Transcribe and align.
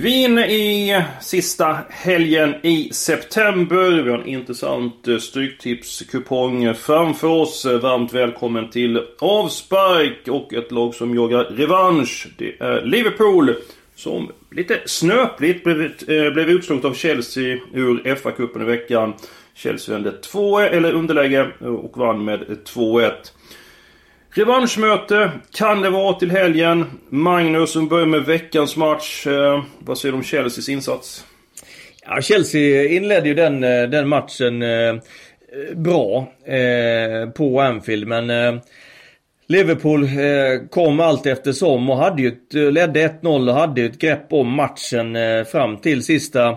Vi 0.00 0.24
är 0.24 0.28
inne 0.28 0.46
i 0.46 1.04
sista 1.20 1.78
helgen 1.90 2.54
i 2.62 2.90
september. 2.92 4.02
Vi 4.02 4.10
har 4.10 4.18
en 4.18 4.26
intressant 4.26 5.08
eh, 5.08 5.18
Stryktipskupong 5.18 6.74
framför 6.74 7.28
oss. 7.28 7.64
Varmt 7.64 8.12
välkommen 8.12 8.70
till 8.70 9.02
avspark 9.18 10.28
och 10.28 10.54
ett 10.54 10.72
lag 10.72 10.94
som 10.94 11.14
jagar 11.14 11.44
revansch. 11.44 12.28
Det 12.36 12.60
är 12.60 12.82
Liverpool 12.82 13.54
som 13.94 14.32
lite 14.50 14.80
snöpligt 14.86 15.64
blev, 15.64 15.82
eh, 15.82 16.32
blev 16.32 16.50
utslaget 16.50 16.84
av 16.84 16.94
Chelsea 16.94 17.58
ur 17.74 18.02
FA-cupen 18.04 18.62
i 18.62 18.64
veckan. 18.64 19.12
Chelsea 19.54 19.94
vände 19.94 20.12
2 20.12 20.58
eller 20.58 20.92
underläge 20.92 21.46
och 21.60 21.98
vann 21.98 22.24
med 22.24 22.58
2-1. 22.64 23.12
Revanschmöte 24.38 25.30
kan 25.54 25.82
det 25.82 25.90
vara 25.90 26.14
till 26.14 26.30
helgen. 26.30 26.84
Magnus, 27.08 27.72
som 27.72 27.88
börjar 27.88 28.06
med 28.06 28.24
veckans 28.24 28.76
match. 28.76 29.26
Eh, 29.26 29.62
vad 29.78 29.98
säger 29.98 30.12
du 30.12 30.18
om 30.18 30.24
Chelseas 30.24 30.68
insats? 30.68 31.24
Ja, 32.06 32.20
Chelsea 32.20 32.88
inledde 32.88 33.28
ju 33.28 33.34
den, 33.34 33.64
eh, 33.64 33.82
den 33.82 34.08
matchen 34.08 34.62
eh, 34.62 34.94
bra 35.74 36.32
eh, 36.44 37.30
på 37.30 37.60
Anfield 37.60 38.06
men 38.06 38.30
eh, 38.30 38.60
Liverpool 39.48 40.02
eh, 40.02 40.68
kom 40.70 41.00
allt 41.00 41.26
eftersom 41.26 41.90
och 41.90 41.96
hade 41.96 42.22
ju 42.22 42.28
ett, 42.28 42.72
ledde 42.72 43.08
1-0 43.22 43.48
och 43.48 43.54
hade 43.54 43.80
ju 43.80 43.86
ett 43.86 43.98
grepp 43.98 44.32
om 44.32 44.52
matchen 44.52 45.16
eh, 45.16 45.44
fram 45.44 45.76
till 45.76 46.04
sista 46.04 46.56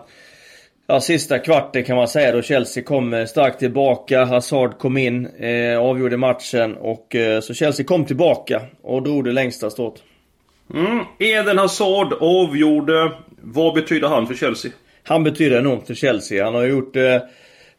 ja, 0.92 1.02
sista 1.02 1.39
kvarten 1.39 1.84
kan 1.84 1.95
man 1.95 2.08
säga 2.08 2.31
då 2.31 2.42
Chelsea 2.42 2.84
kom 2.84 3.25
starkt 3.28 3.59
tillbaka. 3.59 4.25
Hazard 4.25 4.78
kom 4.78 4.97
in, 4.97 5.25
eh, 5.25 5.80
avgjorde 5.80 6.17
matchen 6.17 6.75
och 6.78 7.16
eh, 7.16 7.42
så 7.42 7.53
Chelsea 7.53 7.86
kom 7.86 8.06
tillbaka 8.06 8.61
och 8.81 9.03
drog 9.03 9.23
det 9.23 9.31
längsta 9.31 9.69
strået. 9.69 9.94
Mm. 10.73 11.06
Eden 11.19 11.58
Hazard 11.58 12.14
avgjorde. 12.14 13.12
Vad 13.42 13.73
betyder 13.73 14.08
han 14.08 14.28
för 14.28 14.36
Chelsea? 14.36 14.72
Han 15.03 15.23
betyder 15.23 15.59
enormt 15.59 15.88
för 15.88 15.94
Chelsea. 15.94 16.45
Han 16.45 16.56
har 16.56 16.64
gjort 16.64 16.95
eh, 16.95 17.17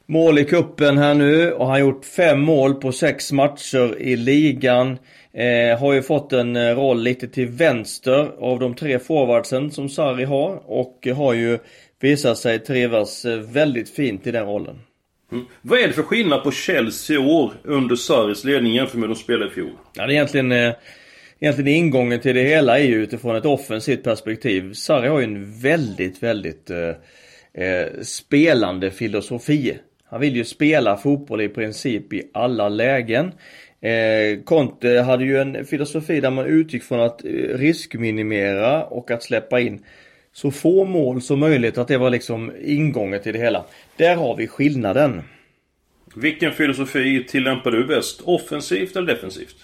mål 0.07 0.39
i 0.39 0.45
kuppen 0.45 0.99
här 0.99 1.15
nu 1.15 1.53
och 1.53 1.65
han 1.65 1.73
har 1.73 1.79
gjort 1.79 2.05
fem 2.05 2.41
mål 2.41 2.75
på 2.75 2.93
sex 2.93 3.33
matcher 3.33 3.99
i 3.99 4.17
ligan. 4.17 4.99
Eh, 5.35 5.79
har 5.79 5.93
ju 5.93 6.03
fått 6.03 6.33
en 6.33 6.57
eh, 6.57 6.77
roll 6.77 7.03
lite 7.03 7.29
till 7.29 7.49
vänster 7.49 8.31
av 8.41 8.59
de 8.59 8.75
tre 8.75 8.99
forwardsen 8.99 9.71
som 9.71 9.89
Sarri 9.89 10.25
har 10.25 10.63
och 10.67 11.09
har 11.17 11.33
ju 11.33 11.59
visar 12.03 12.35
sig 12.35 12.59
trivas 12.59 13.25
eh, 13.25 13.39
väldigt 13.39 13.91
fint 13.91 14.27
i 14.27 14.31
den 14.31 14.47
rollen. 14.47 14.79
Mm. 15.33 15.45
Vad 15.63 15.81
är 15.81 15.87
det 15.87 15.93
för 15.93 16.03
skillnad 16.03 16.43
på 16.43 16.51
Chelsea 16.51 17.21
år 17.21 17.53
under 17.65 17.97
Sarris 17.97 18.45
ledning 18.45 18.75
jämfört 18.75 19.01
med 19.01 19.09
de 19.09 19.15
spelade 19.15 19.51
i 19.51 19.55
fjol? 19.55 19.71
Ja, 19.95 20.07
det 20.07 20.13
är 20.13 20.15
egentligen, 20.15 20.53
eh, 20.53 20.75
egentligen 21.41 21.75
ingången 21.75 22.21
till 22.21 22.35
det 22.35 22.43
hela 22.43 22.79
är 22.79 22.85
ju 22.85 23.03
utifrån 23.03 23.37
ett 23.37 23.47
offensivt 23.47 24.05
perspektiv. 24.05 24.73
Sarri 24.73 25.09
har 25.09 25.19
ju 25.19 25.25
en 25.25 25.61
väldigt, 25.61 26.23
väldigt 26.23 26.71
eh, 26.71 27.65
eh, 27.65 27.87
spelande 28.03 28.91
filosofi. 28.91 29.79
Han 30.05 30.21
vill 30.21 30.37
ju 30.37 30.45
spela 30.45 30.97
fotboll 30.97 31.41
i 31.41 31.49
princip 31.49 32.13
i 32.13 32.23
alla 32.35 32.69
lägen. 32.69 33.33
Eh, 33.81 34.43
Conte 34.45 35.01
hade 35.01 35.25
ju 35.25 35.39
en 35.39 35.65
filosofi 35.65 36.21
där 36.21 36.31
man 36.31 36.47
utgick 36.47 36.83
från 36.83 37.01
att 37.01 37.21
riskminimera 37.55 38.85
och 38.85 39.11
att 39.11 39.23
släppa 39.23 39.61
in 39.61 39.85
så 40.33 40.51
få 40.51 40.85
mål 40.85 41.23
som 41.23 41.39
möjligt. 41.39 41.79
Att 41.79 41.89
det 41.89 41.99
var 41.99 42.11
liksom 42.11 42.53
ingången 42.65 43.23
till 43.23 43.33
det 43.33 43.39
hela. 43.39 43.65
Där 43.97 44.17
har 44.17 44.37
vi 44.37 44.47
skillnaden. 44.49 45.23
Vilken 46.17 46.53
filosofi 46.53 47.25
tillämpar 47.29 47.71
du 47.71 47.87
bäst? 47.87 48.21
Offensivt 48.25 48.97
eller 48.97 49.15
defensivt? 49.15 49.57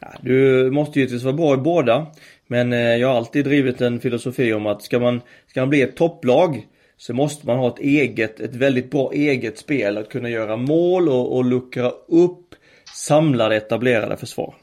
Ja, 0.00 0.08
du 0.20 0.70
måste 0.70 0.98
givetvis 0.98 1.22
vara 1.22 1.34
bra 1.34 1.54
i 1.54 1.56
båda. 1.56 2.06
Men 2.46 2.72
eh, 2.72 2.78
jag 2.78 3.08
har 3.08 3.16
alltid 3.16 3.44
drivit 3.44 3.80
en 3.80 4.00
filosofi 4.00 4.52
om 4.52 4.66
att 4.66 4.82
ska 4.82 4.98
man, 4.98 5.20
ska 5.46 5.60
man 5.60 5.68
bli 5.68 5.82
ett 5.82 5.96
topplag 5.96 6.66
så 6.96 7.14
måste 7.14 7.46
man 7.46 7.58
ha 7.58 7.68
ett 7.68 7.78
eget, 7.78 8.40
ett 8.40 8.54
väldigt 8.54 8.90
bra 8.90 9.12
eget 9.12 9.58
spel. 9.58 9.98
Att 9.98 10.08
kunna 10.08 10.30
göra 10.30 10.56
mål 10.56 11.08
och, 11.08 11.36
och 11.36 11.44
luckra 11.44 11.90
upp 12.08 12.54
samlade 12.94 13.56
etablerade 13.56 14.16
försvar. 14.16 14.54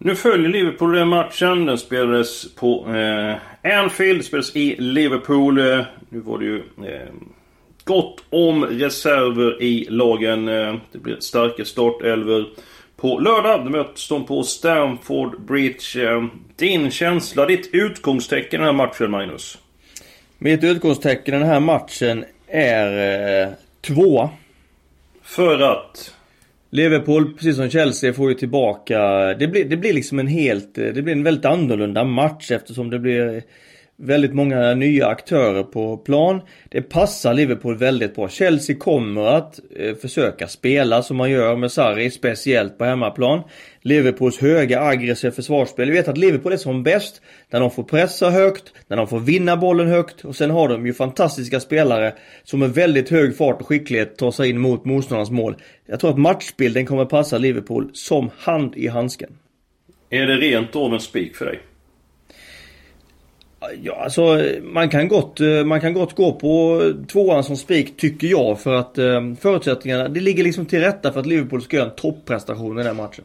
Nu 0.00 0.14
följer 0.14 0.48
Liverpool 0.48 0.92
den 0.92 1.08
matchen. 1.08 1.66
Den 1.66 1.78
spelades 1.78 2.54
på 2.54 2.94
eh, 2.94 3.36
Anfield. 3.78 4.24
Spelades 4.24 4.56
i 4.56 4.76
Liverpool. 4.78 5.58
Eh, 5.58 5.84
nu 6.08 6.20
var 6.20 6.38
det 6.38 6.44
ju 6.44 6.56
eh, 6.58 7.08
gott 7.84 8.24
om 8.30 8.64
reserver 8.64 9.62
i 9.62 9.86
lagen. 9.90 10.48
Eh, 10.48 10.74
det 10.92 10.98
blir 10.98 11.20
starka 11.20 11.64
startelver 11.64 12.46
på 12.96 13.18
lördag. 13.18 13.70
Möts 13.70 14.08
de 14.08 14.26
på 14.26 14.42
Stamford 14.42 15.40
Bridge. 15.40 16.08
Eh, 16.10 16.24
din 16.56 16.90
känsla, 16.90 17.46
ditt 17.46 17.70
utgångstecken 17.72 18.60
i 18.60 18.64
den 18.64 18.76
här 18.76 18.84
matchen, 18.86 19.10
Magnus? 19.10 19.58
Mitt 20.38 20.64
utgångstecken 20.64 21.34
i 21.34 21.38
den 21.38 21.48
här 21.48 21.60
matchen 21.60 22.24
är 22.46 23.42
eh, 23.42 23.48
två. 23.80 24.30
För 25.22 25.60
att? 25.60 26.14
Liverpool, 26.70 27.34
precis 27.34 27.56
som 27.56 27.70
Chelsea, 27.70 28.12
får 28.12 28.28
ju 28.28 28.34
tillbaka... 28.34 28.98
Det 29.34 29.48
blir, 29.48 29.64
det 29.64 29.76
blir 29.76 29.92
liksom 29.92 30.18
en 30.18 30.26
helt... 30.26 30.74
Det 30.74 31.02
blir 31.02 31.12
en 31.12 31.22
väldigt 31.22 31.44
annorlunda 31.44 32.04
match 32.04 32.50
eftersom 32.50 32.90
det 32.90 32.98
blir 32.98 33.42
väldigt 33.98 34.34
många 34.34 34.74
nya 34.74 35.06
aktörer 35.06 35.62
på 35.62 35.96
plan. 35.96 36.40
Det 36.68 36.82
passar 36.82 37.34
Liverpool 37.34 37.76
väldigt 37.76 38.14
bra. 38.14 38.28
Chelsea 38.28 38.76
kommer 38.76 39.26
att 39.26 39.60
eh, 39.76 39.94
försöka 39.94 40.48
spela 40.48 41.02
som 41.02 41.16
man 41.16 41.30
gör 41.30 41.56
med 41.56 41.72
Sarri, 41.72 42.10
speciellt 42.10 42.78
på 42.78 42.84
hemmaplan. 42.84 43.42
Liverpools 43.82 44.38
höga 44.38 44.80
aggressiva 44.80 45.32
försvarsspel. 45.32 45.90
Vi 45.90 45.96
vet 45.96 46.08
att 46.08 46.18
Liverpool 46.18 46.52
är 46.52 46.56
som 46.56 46.82
bäst 46.82 47.22
när 47.50 47.60
de 47.60 47.70
får 47.70 47.82
pressa 47.82 48.30
högt, 48.30 48.72
när 48.88 48.96
de 48.96 49.08
får 49.08 49.20
vinna 49.20 49.56
bollen 49.56 49.88
högt 49.88 50.24
och 50.24 50.36
sen 50.36 50.50
har 50.50 50.68
de 50.68 50.86
ju 50.86 50.94
fantastiska 50.94 51.60
spelare 51.60 52.14
som 52.44 52.60
med 52.60 52.74
väldigt 52.74 53.10
hög 53.10 53.36
fart 53.36 53.60
och 53.60 53.66
skicklighet 53.66 54.16
tar 54.16 54.30
sig 54.30 54.50
in 54.50 54.58
mot 54.58 54.84
motståndarnas 54.84 55.30
mål. 55.30 55.56
Jag 55.86 56.00
tror 56.00 56.10
att 56.10 56.18
matchbilden 56.18 56.86
kommer 56.86 57.04
passa 57.04 57.38
Liverpool 57.38 57.90
som 57.92 58.30
hand 58.38 58.76
i 58.76 58.88
handsken. 58.88 59.30
Är 60.10 60.26
det 60.26 60.36
rent 60.36 60.76
av 60.76 60.94
en 60.94 61.00
spik 61.00 61.36
för 61.36 61.44
dig? 61.44 61.60
Ja, 63.82 63.94
alltså 64.04 64.40
man 64.62 64.88
kan 64.88 65.08
gott, 65.08 65.40
eh, 65.40 65.64
man 65.64 65.80
kan 65.80 65.94
gott 65.94 66.16
gå 66.16 66.32
på 66.32 66.82
tvåan 67.08 67.44
som 67.44 67.56
spik 67.56 67.96
tycker 67.96 68.28
jag 68.28 68.60
för 68.60 68.74
att 68.74 68.98
eh, 68.98 69.34
förutsättningarna, 69.40 70.08
det 70.08 70.20
ligger 70.20 70.44
liksom 70.44 70.66
till 70.66 70.80
rätta 70.80 71.12
för 71.12 71.20
att 71.20 71.26
Liverpool 71.26 71.62
ska 71.62 71.76
göra 71.76 71.88
en 71.90 71.96
topprestation 71.96 72.80
i 72.80 72.82
den 72.82 72.96
matchen. 72.96 73.24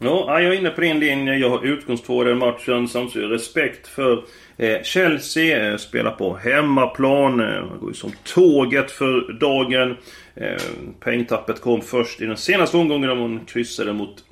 Ja, 0.00 0.40
jag 0.40 0.54
är 0.54 0.58
inne 0.58 0.70
på 0.70 0.80
din 0.80 0.98
linje. 0.98 1.34
Jag 1.34 1.50
har 1.50 1.66
utgångstvå 1.66 2.22
i 2.22 2.28
den 2.28 2.38
matchen. 2.38 2.88
Samtidigt 2.88 3.30
respekt 3.30 3.86
för 3.86 4.24
eh, 4.56 4.82
Chelsea. 4.82 5.78
Spelar 5.78 6.10
på 6.10 6.36
hemmaplan. 6.36 7.38
Går 7.80 7.90
ju 7.90 7.94
som 7.94 8.12
tåget 8.34 8.90
för 8.90 9.32
dagen. 9.40 9.96
Eh, 10.34 10.62
pengtappet 11.00 11.60
kom 11.60 11.80
först 11.80 12.20
i 12.20 12.26
den 12.26 12.36
senaste 12.36 12.76
omgången 12.76 13.08
när 13.08 13.14
man 13.14 13.40
kryssade 13.46 13.92
mot 13.92 14.24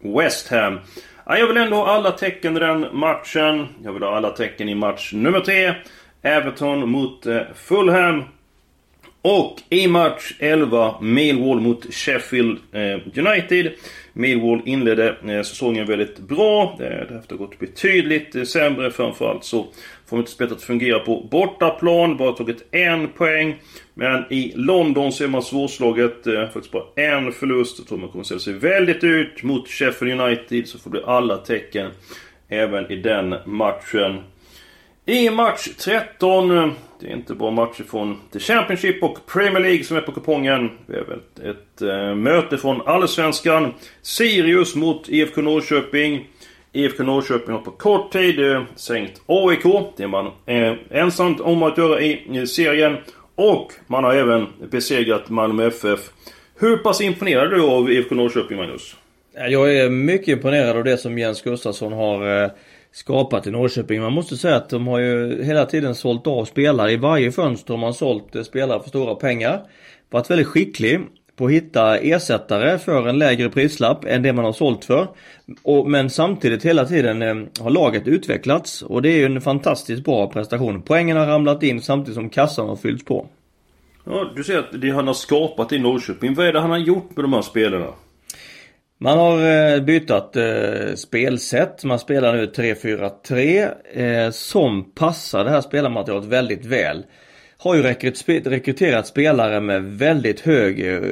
West 0.00 0.48
Ham. 0.48 0.78
Ja, 1.26 1.38
jag 1.38 1.46
vill 1.46 1.56
ändå 1.56 1.76
ha 1.76 1.86
alla 1.86 2.10
tecken 2.10 2.56
i 2.56 2.60
den 2.60 2.86
matchen. 2.92 3.68
Jag 3.82 3.92
vill 3.92 4.02
ha 4.02 4.16
alla 4.16 4.30
tecken 4.30 4.68
i 4.68 4.74
match 4.74 5.12
nummer 5.12 5.40
tre. 5.40 5.74
Everton 6.22 6.88
mot 6.88 7.26
eh, 7.26 7.40
Fulham. 7.54 8.24
Och 9.26 9.60
i 9.70 9.86
match 9.86 10.32
11, 10.38 10.94
Millwall 11.00 11.60
mot 11.60 11.94
Sheffield 11.94 12.58
eh, 12.72 13.26
United. 13.26 13.72
Millwall 14.12 14.62
inledde 14.64 15.08
eh, 15.08 15.42
säsongen 15.42 15.86
väldigt 15.86 16.18
bra. 16.18 16.62
Eh, 16.72 16.78
Därefter 16.78 17.30
har 17.30 17.36
gått 17.36 17.58
betydligt 17.58 18.34
eh, 18.34 18.42
sämre. 18.42 18.90
Framförallt 18.90 19.44
så 19.44 19.62
får 20.06 20.16
de 20.16 20.18
inte 20.18 20.30
spelet 20.30 20.52
att 20.52 20.62
fungera 20.62 20.98
på 20.98 21.28
bortaplan. 21.30 22.16
Bara 22.16 22.32
tagit 22.32 22.64
en 22.70 23.08
poäng. 23.08 23.56
Men 23.94 24.32
i 24.32 24.52
London 24.56 25.12
så 25.12 25.24
är 25.24 25.28
man 25.28 25.42
svårslaget. 25.42 26.26
Eh, 26.26 26.44
faktiskt 26.44 26.70
bara 26.72 26.84
en 26.96 27.32
förlust. 27.32 27.78
Jag 27.78 27.88
tror 27.88 27.98
man 27.98 28.08
kommer 28.08 28.22
att 28.22 28.26
ställa 28.26 28.40
sig 28.40 28.52
väldigt 28.52 29.04
ut 29.04 29.42
mot 29.42 29.68
Sheffield 29.68 30.20
United. 30.20 30.68
Så 30.68 30.78
får 30.78 30.90
det 30.90 31.06
alla 31.06 31.36
tecken 31.36 31.90
även 32.48 32.90
i 32.90 32.96
den 32.96 33.34
matchen. 33.46 34.18
I 35.06 35.30
match 35.30 35.68
13. 35.78 36.72
Det 37.04 37.10
är 37.10 37.16
inte 37.16 37.34
bara 37.34 37.50
matcher 37.50 37.84
från 37.90 38.20
The 38.32 38.38
Championship 38.38 39.02
och 39.02 39.26
Premier 39.26 39.60
League 39.60 39.84
som 39.84 39.96
är 39.96 40.00
på 40.00 40.12
kupongen. 40.12 40.70
Vi 40.86 40.96
har 40.96 41.02
ett, 41.02 41.38
ett 41.38 41.82
äh, 41.82 42.14
möte 42.14 42.58
från 42.58 42.82
Allsvenskan. 42.86 43.74
Sirius 44.02 44.74
mot 44.74 45.08
IFK 45.08 45.42
Norrköping. 45.42 46.28
IFK 46.72 47.02
Norrköping 47.02 47.54
har 47.54 47.60
på 47.60 47.70
kort 47.70 48.12
tid 48.12 48.52
äh, 48.52 48.62
sänkt 48.76 49.20
AIK. 49.26 49.62
Det 49.96 50.02
är 50.02 50.06
man 50.06 50.26
äh, 50.46 50.72
ensamt 50.90 51.40
om 51.40 51.62
att 51.62 51.78
göra 51.78 52.00
i, 52.00 52.40
i 52.42 52.46
serien. 52.46 52.96
Och 53.34 53.72
man 53.86 54.04
har 54.04 54.14
även 54.14 54.46
besegrat 54.70 55.30
Malmö 55.30 55.66
FF. 55.66 56.00
Hur 56.58 56.76
pass 56.76 57.00
imponerad 57.00 57.46
är 57.46 57.56
du 57.56 57.62
av 57.62 57.90
IFK 57.90 58.14
Norrköping, 58.14 58.56
Magnus? 58.56 58.96
Jag 59.34 59.76
är 59.76 59.90
mycket 59.90 60.28
imponerad 60.28 60.76
av 60.76 60.84
det 60.84 60.98
som 60.98 61.18
Jens 61.18 61.42
Gustafsson 61.42 61.92
har 61.92 62.42
eh, 62.42 62.50
skapat 62.94 63.46
i 63.46 63.50
Norrköping. 63.50 64.00
Man 64.00 64.12
måste 64.12 64.36
säga 64.36 64.56
att 64.56 64.68
de 64.68 64.86
har 64.86 64.98
ju 64.98 65.44
hela 65.44 65.66
tiden 65.66 65.94
sålt 65.94 66.26
av 66.26 66.44
spelare. 66.44 66.92
I 66.92 66.96
varje 66.96 67.32
fönster 67.32 67.74
har 67.74 67.80
man 67.80 67.94
sålt 67.94 68.36
eh, 68.36 68.42
spelare 68.42 68.82
för 68.82 68.88
stora 68.88 69.14
pengar. 69.14 69.62
Varit 70.10 70.30
väldigt 70.30 70.46
skicklig 70.46 71.00
på 71.36 71.46
att 71.46 71.52
hitta 71.52 71.98
ersättare 71.98 72.78
för 72.78 73.08
en 73.08 73.18
lägre 73.18 73.50
prislapp 73.50 74.04
än 74.04 74.22
det 74.22 74.32
man 74.32 74.44
har 74.44 74.52
sålt 74.52 74.84
för. 74.84 75.08
Och, 75.62 75.90
men 75.90 76.10
samtidigt 76.10 76.64
hela 76.64 76.84
tiden 76.84 77.22
eh, 77.22 77.34
har 77.60 77.70
laget 77.70 78.08
utvecklats 78.08 78.82
och 78.82 79.02
det 79.02 79.08
är 79.08 79.16
ju 79.16 79.24
en 79.24 79.40
fantastiskt 79.40 80.04
bra 80.04 80.30
prestation. 80.30 80.82
Poängen 80.82 81.16
har 81.16 81.26
ramlat 81.26 81.62
in 81.62 81.82
samtidigt 81.82 82.14
som 82.14 82.30
kassan 82.30 82.68
har 82.68 82.76
fyllts 82.76 83.04
på. 83.04 83.26
Ja, 84.04 84.30
du 84.36 84.44
säger 84.44 84.58
att 84.58 84.80
det 84.80 84.90
han 84.90 85.06
har 85.06 85.14
skapat 85.14 85.72
i 85.72 85.78
Norrköping. 85.78 86.34
Vad 86.34 86.46
är 86.46 86.52
det 86.52 86.60
han 86.60 86.70
har 86.70 86.78
gjort 86.78 87.16
med 87.16 87.24
de 87.24 87.32
här 87.32 87.42
spelarna? 87.42 87.86
Man 89.04 89.18
har 89.18 89.74
eh, 89.74 89.80
bytt 89.80 90.10
eh, 90.10 90.94
spelsätt. 90.94 91.84
Man 91.84 91.98
spelar 91.98 92.36
nu 92.36 92.46
3-4-3 92.46 94.24
eh, 94.26 94.30
som 94.30 94.92
passar 94.94 95.44
det 95.44 95.50
här 95.50 95.60
spelarmaterialet 95.60 96.28
väldigt 96.28 96.64
väl 96.64 97.04
har 97.58 97.74
ju 97.74 97.82
rekryterat 97.82 99.06
spelare 99.06 99.60
med 99.60 99.84
väldigt 99.84 100.40
hög 100.40 101.02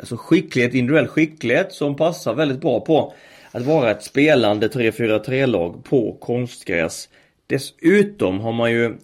alltså 0.00 0.16
skicklighet, 0.16 0.74
individuell 0.74 1.08
skicklighet 1.08 1.72
som 1.72 1.96
passar 1.96 2.34
väldigt 2.34 2.60
bra 2.60 2.80
på 2.80 3.14
att 3.50 3.62
vara 3.62 3.90
ett 3.90 4.02
spelande 4.02 4.68
3-4-3-lag 4.68 5.84
på 5.84 6.16
konstgräs. 6.20 7.08
Dessutom 7.46 8.40
har 8.40 8.52
man 8.52 8.72
ju 8.72 8.96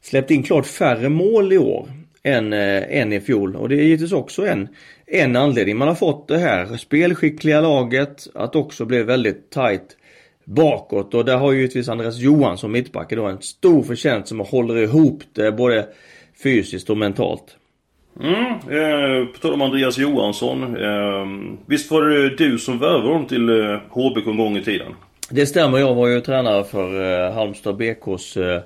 släppt 0.00 0.30
in 0.30 0.42
klart 0.42 0.66
färre 0.66 1.08
mål 1.08 1.52
i 1.52 1.58
år 1.58 1.88
än, 2.22 2.52
än 2.52 3.12
i 3.12 3.20
fjol 3.20 3.56
och 3.56 3.68
det 3.68 3.74
är 3.74 3.82
givetvis 3.82 4.12
också 4.12 4.46
en, 4.46 4.68
en 5.06 5.36
anledning. 5.36 5.76
Man 5.76 5.88
har 5.88 5.94
fått 5.94 6.28
det 6.28 6.38
här 6.38 6.76
spelskickliga 6.76 7.60
laget 7.60 8.26
att 8.34 8.56
också 8.56 8.84
bli 8.84 9.02
väldigt 9.02 9.50
tight 9.50 9.96
bakåt 10.44 11.14
och 11.14 11.24
där 11.24 11.36
har 11.36 11.52
ju 11.52 11.58
givetvis 11.58 11.88
Andreas 11.88 12.18
Johansson 12.18 12.72
mittbacke 12.72 13.16
då 13.16 13.26
en 13.26 13.42
stor 13.42 13.82
förtjänst 13.82 14.28
som 14.28 14.40
håller 14.40 14.76
ihop 14.76 15.22
det 15.32 15.52
både 15.52 15.86
fysiskt 16.42 16.90
och 16.90 16.96
mentalt. 16.96 17.56
Mm, 18.20 18.52
eh, 18.52 19.26
på 19.26 19.38
tal 19.38 19.52
om 19.52 19.62
Andreas 19.62 19.98
Johansson. 19.98 20.76
Eh, 20.76 21.26
visst 21.66 21.90
var 21.90 22.02
det 22.02 22.36
du 22.36 22.58
som 22.58 22.78
värvade 22.78 23.08
honom 23.08 23.26
till 23.26 23.48
eh, 23.48 23.80
HBK 23.90 24.26
en 24.26 24.36
gång 24.36 24.56
i 24.56 24.62
tiden? 24.62 24.92
Det 25.30 25.46
stämmer. 25.46 25.78
Jag 25.78 25.94
var 25.94 26.08
ju 26.08 26.20
tränare 26.20 26.64
för 26.64 27.24
eh, 27.26 27.34
Halmstad 27.34 27.76
BKs 27.76 28.36
eh, 28.36 28.62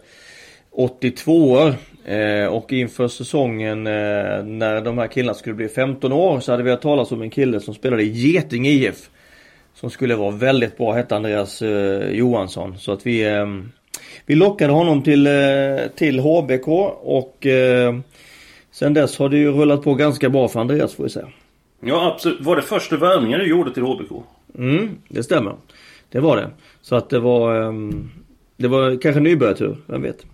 82 0.71 1.51
år. 1.51 1.75
Eh, 2.07 2.47
och 2.47 2.73
inför 2.73 3.09
säsongen 3.09 3.87
eh, 3.87 4.45
när 4.45 4.81
de 4.81 4.99
här 4.99 5.07
killarna 5.07 5.35
skulle 5.35 5.55
bli 5.55 5.69
15 5.69 6.13
år 6.13 6.41
så 6.41 6.53
hade 6.53 6.63
vi 6.63 6.71
hört 6.71 6.81
talas 6.83 7.13
om 7.13 7.23
en 7.23 7.31
kille 7.31 7.61
som 7.61 7.75
spelade 7.75 8.03
i 8.03 8.09
Geting 8.09 8.67
IF. 8.67 9.11
Som 9.75 9.91
skulle 9.91 10.17
vara 10.17 10.31
väldigt 10.31 10.79
bra, 10.79 10.93
hette 10.93 11.17
Andreas 11.17 11.63
eh, 11.63 12.11
Johansson. 12.11 12.79
Så 12.79 12.93
att 12.93 13.07
vi 13.07 13.25
ehm, 13.25 13.73
vi 14.27 14.35
lockade 14.35 14.73
honom 14.73 15.03
till, 15.03 15.29
till 15.95 16.21
HBK 16.21 16.69
och 17.03 17.47
sen 18.71 18.95
dess 18.95 19.19
har 19.19 19.29
det 19.29 19.37
ju 19.37 19.53
rullat 19.53 19.83
på 19.83 19.95
ganska 19.95 20.29
bra 20.29 20.49
för 20.49 20.61
Andreas 20.61 20.95
får 20.95 21.05
vi 21.05 21.11
säga. 21.11 21.29
Ja 21.81 22.13
absolut. 22.13 22.41
Var 22.41 22.57
det 22.57 22.63
första 22.63 22.97
värvningen 22.97 23.41
du 23.41 23.49
gjorde 23.49 23.75
till 23.75 23.83
HBK? 23.83 24.13
Mm, 24.59 24.91
det 25.09 25.23
stämmer. 25.23 25.55
Det 26.11 26.21
var 26.21 26.37
det. 26.37 26.51
Så 26.83 26.97
att 26.97 27.11
det 27.11 27.19
var 27.19 27.63
um, 27.63 28.11
Det 28.57 28.69
var 28.69 29.01
kanske 29.03 29.21
nybörjartur, 29.21 29.77
vem 29.87 30.03
vet? 30.03 30.27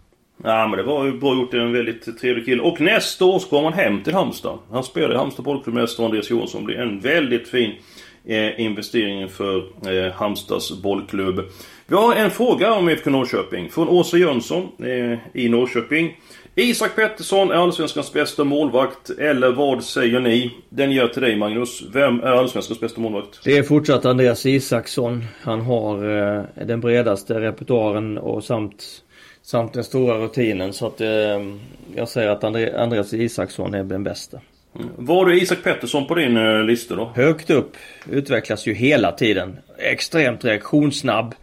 Ja 0.45 0.67
men 0.67 0.77
det 0.77 0.83
var 0.83 1.05
ju 1.05 1.13
bra 1.13 1.35
gjort. 1.35 1.55
En 1.55 1.73
väldigt 1.73 2.21
trevlig 2.21 2.45
kille. 2.45 2.63
Och 2.63 2.81
nästa 2.81 3.25
år 3.25 3.39
så 3.39 3.49
kommer 3.49 3.71
han 3.71 3.73
hem 3.73 4.03
till 4.03 4.15
Halmstad. 4.15 4.59
Han 4.71 4.85
spelar 4.85 5.15
i 5.15 5.17
Halmstad 5.17 5.45
bollklubb 5.45 5.77
nästa 5.77 6.03
år. 6.03 6.07
Andreas 6.07 6.31
Johansson 6.31 6.65
blir 6.65 6.77
en 6.77 7.01
väldigt 7.01 7.49
fin 7.49 7.73
eh, 8.25 8.61
investering 8.61 9.29
för 9.29 9.57
eh, 9.59 10.13
Halmstads 10.13 10.83
bollklubb. 10.83 11.41
Vi 11.87 11.97
har 11.97 12.15
en 12.15 12.31
fråga 12.31 12.73
om 12.73 12.89
IFK 12.89 13.11
Norrköping 13.11 13.71
från 13.71 13.89
Åsa 13.89 14.17
Jönsson 14.17 14.69
eh, 14.79 15.19
i 15.33 15.49
Norrköping. 15.49 16.17
Isak 16.55 16.97
Pettersson 16.97 17.51
är 17.51 17.55
Allsvenskans 17.55 18.13
bästa 18.13 18.45
målvakt, 18.45 19.11
eller 19.11 19.53
vad 19.53 19.85
säger 19.85 20.21
ni? 20.21 20.51
Den 20.69 20.93
ger 20.93 21.09
till 21.09 21.23
dig 21.23 21.37
Magnus. 21.37 21.83
Vem 21.93 22.21
är 22.21 22.27
Allsvenskans 22.27 22.81
bästa 22.81 23.01
målvakt? 23.01 23.41
Det 23.45 23.59
är 23.59 23.63
fortsatt 23.63 24.05
Andreas 24.05 24.47
Isaksson. 24.47 25.25
Han 25.43 25.61
har 25.61 25.95
eh, 26.37 26.45
den 26.67 26.81
bredaste 26.81 27.41
repertoaren 27.41 28.19
och 28.19 28.45
samt, 28.45 28.85
samt 29.43 29.73
den 29.73 29.85
stora 29.85 30.19
rutinen. 30.19 30.73
Så 30.73 30.87
att 30.87 31.01
eh, 31.01 31.09
jag 31.95 32.09
säger 32.09 32.29
att 32.29 32.45
Andre, 32.45 32.81
Andreas 32.83 33.15
Isaksson 33.15 33.75
är 33.75 33.85
den 33.85 34.05
bästa. 34.05 34.41
Mm. 34.77 34.89
Var 34.97 35.27
du 35.27 35.41
Isak 35.41 35.63
Pettersson 35.65 36.07
på 36.07 36.15
din 36.15 36.37
eh, 36.37 36.65
lista 36.65 36.97
då? 36.97 37.13
Högt 37.15 37.51
upp. 37.51 37.77
Utvecklas 38.11 38.67
ju 38.67 38.75
hela 38.75 39.13
tiden. 39.13 39.59
Extremt 39.79 40.45
reaktionssnabb. 40.45 41.35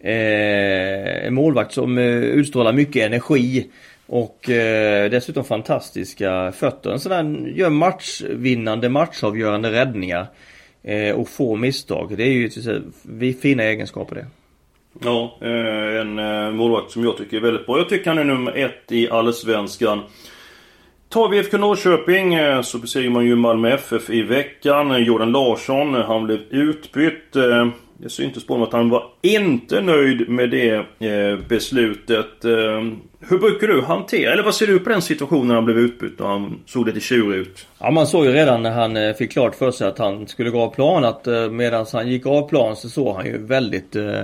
Eh, 0.00 1.26
en 1.26 1.34
målvakt 1.34 1.72
som 1.72 1.98
eh, 1.98 2.04
utstrålar 2.04 2.72
mycket 2.72 3.06
energi. 3.06 3.66
Och 4.06 4.50
eh, 4.50 5.10
dessutom 5.10 5.44
fantastiska 5.44 6.52
fötter. 6.52 6.90
En 6.90 7.00
sån 7.00 7.10
där 7.10 7.48
gör 7.48 7.70
matchvinnande, 7.70 8.88
matchavgörande 8.88 9.72
räddningar. 9.72 10.26
Eh, 10.82 11.14
och 11.14 11.28
få 11.28 11.56
misstag. 11.56 12.14
Det 12.16 12.22
är 12.22 12.32
ju 12.32 12.50
vi 13.02 13.32
fina 13.32 13.62
egenskaper 13.62 14.14
det. 14.14 14.26
Ja, 14.98 15.38
eh, 15.40 16.00
en 16.00 16.18
eh, 16.18 16.50
målvakt 16.50 16.90
som 16.90 17.04
jag 17.04 17.16
tycker 17.16 17.36
är 17.36 17.40
väldigt 17.40 17.66
bra. 17.66 17.78
Jag 17.78 17.88
tycker 17.88 18.10
han 18.10 18.18
är 18.18 18.24
nummer 18.24 18.56
ett 18.56 18.92
i 18.92 19.10
Allsvenskan. 19.10 20.00
Tar 21.08 21.28
vi 21.28 21.38
IFK 21.38 21.58
Norrköping 21.58 22.34
eh, 22.34 22.62
så 22.62 22.78
besegrar 22.78 23.10
man 23.10 23.24
ju 23.24 23.36
Malmö 23.36 23.70
FF 23.70 24.10
i 24.10 24.22
veckan. 24.22 25.04
Jordan 25.04 25.32
Larsson, 25.32 25.94
han 25.94 26.24
blev 26.26 26.38
utbytt. 26.50 27.32
Det 28.02 28.10
syntes 28.10 28.46
på 28.46 28.52
honom 28.52 28.68
att 28.68 28.72
han 28.72 28.88
var 28.88 29.04
inte 29.22 29.80
nöjd 29.80 30.28
med 30.28 30.50
det 30.50 30.86
beslutet. 31.48 32.26
Hur 33.28 33.38
brukar 33.38 33.66
du 33.66 33.82
hantera, 33.82 34.32
eller 34.32 34.42
vad 34.42 34.54
ser 34.54 34.66
du 34.66 34.78
på 34.78 34.90
den 34.90 35.02
situationen 35.02 35.48
när 35.48 35.54
han 35.54 35.64
blev 35.64 35.78
utbytt 35.78 36.20
och 36.20 36.28
han 36.28 36.60
såg 36.66 36.86
lite 36.86 37.00
tjurig 37.00 37.38
ut? 37.38 37.66
Ja 37.78 37.90
man 37.90 38.06
såg 38.06 38.24
ju 38.24 38.32
redan 38.32 38.62
när 38.62 38.70
han 38.70 39.14
fick 39.14 39.32
klart 39.32 39.54
för 39.54 39.70
sig 39.70 39.88
att 39.88 39.98
han 39.98 40.26
skulle 40.26 40.50
gå 40.50 40.60
av 40.60 40.74
plan 40.74 41.04
att 41.04 41.26
medan 41.50 41.86
han 41.92 42.08
gick 42.08 42.26
av 42.26 42.48
plan 42.48 42.76
så 42.76 42.88
såg 42.88 43.16
han 43.16 43.26
ju 43.26 43.46
väldigt 43.46 43.96
eh, 43.96 44.22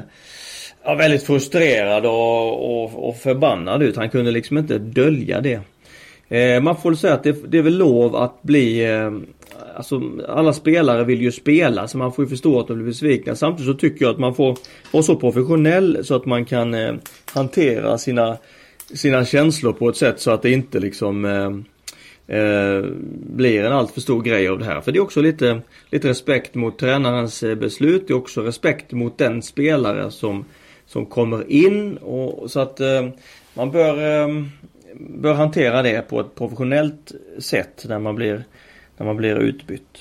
Ja, 0.87 0.95
väldigt 0.95 1.23
frustrerad 1.23 2.07
och, 2.07 2.83
och, 2.83 3.09
och 3.09 3.17
förbannad 3.17 3.83
ut. 3.83 3.97
Han 3.97 4.11
kunde 4.11 4.31
liksom 4.31 4.59
inte 4.59 4.79
dölja 4.79 5.41
det. 5.41 5.61
Eh, 6.29 6.63
man 6.63 6.77
får 6.77 6.91
väl 6.91 6.97
säga 6.97 7.15
att 7.15 7.23
det, 7.23 7.51
det 7.51 7.59
är 7.59 7.63
väl 7.63 7.79
lov 7.79 8.17
att 8.17 8.43
bli 8.43 8.85
eh, 8.85 9.11
Alltså 9.77 10.03
alla 10.29 10.53
spelare 10.53 11.05
vill 11.05 11.23
ju 11.23 11.33
spela 11.33 11.89
så 11.89 11.99
man 11.99 12.13
får 12.13 12.25
ju 12.25 12.29
förstå 12.29 12.61
att 12.61 12.69
de 12.69 12.75
blir 12.75 12.87
besvikna. 12.87 13.37
Samtidigt 13.37 13.73
så 13.73 13.79
tycker 13.79 14.05
jag 14.05 14.13
att 14.13 14.19
man 14.19 14.35
får 14.35 14.59
vara 14.91 15.03
så 15.03 15.17
professionell 15.17 16.05
så 16.05 16.15
att 16.15 16.27
man 16.27 16.45
kan 16.45 16.75
eh, 16.75 16.95
hantera 17.35 17.99
sina, 17.99 18.37
sina 18.95 19.25
känslor 19.25 19.73
på 19.73 19.89
ett 19.89 19.97
sätt 19.97 20.21
så 20.21 20.31
att 20.31 20.43
det 20.43 20.51
inte 20.51 20.81
liksom 20.81 21.25
eh, 21.25 22.37
eh, 22.39 22.85
blir 23.37 23.65
en 23.65 23.73
alltför 23.73 24.01
stor 24.01 24.23
grej 24.23 24.49
av 24.49 24.59
det 24.59 24.65
här. 24.65 24.81
För 24.81 24.93
det 24.93 24.99
är 24.99 25.03
också 25.03 25.21
lite, 25.21 25.61
lite 25.91 26.09
respekt 26.09 26.55
mot 26.55 26.79
tränarens 26.79 27.43
eh, 27.43 27.55
beslut. 27.55 28.05
Det 28.07 28.13
är 28.13 28.17
också 28.17 28.43
respekt 28.43 28.93
mot 28.93 29.19
den 29.19 29.43
spelare 29.43 30.11
som, 30.11 30.45
som 30.97 31.07
kommer 31.07 31.53
in. 31.53 31.97
Och, 31.97 32.51
så 32.51 32.61
att 32.61 32.81
eh, 32.81 33.09
man 33.55 33.71
bör, 33.71 34.23
eh, 34.23 34.29
bör 34.95 35.35
hantera 35.35 35.83
det 35.83 36.09
på 36.09 36.21
ett 36.21 36.35
professionellt 36.35 37.13
sätt 37.39 37.85
när 37.89 37.99
man 37.99 38.15
blir 38.15 38.45
när 38.97 39.07
man 39.07 39.17
blir 39.17 39.37
utbytt. 39.37 39.99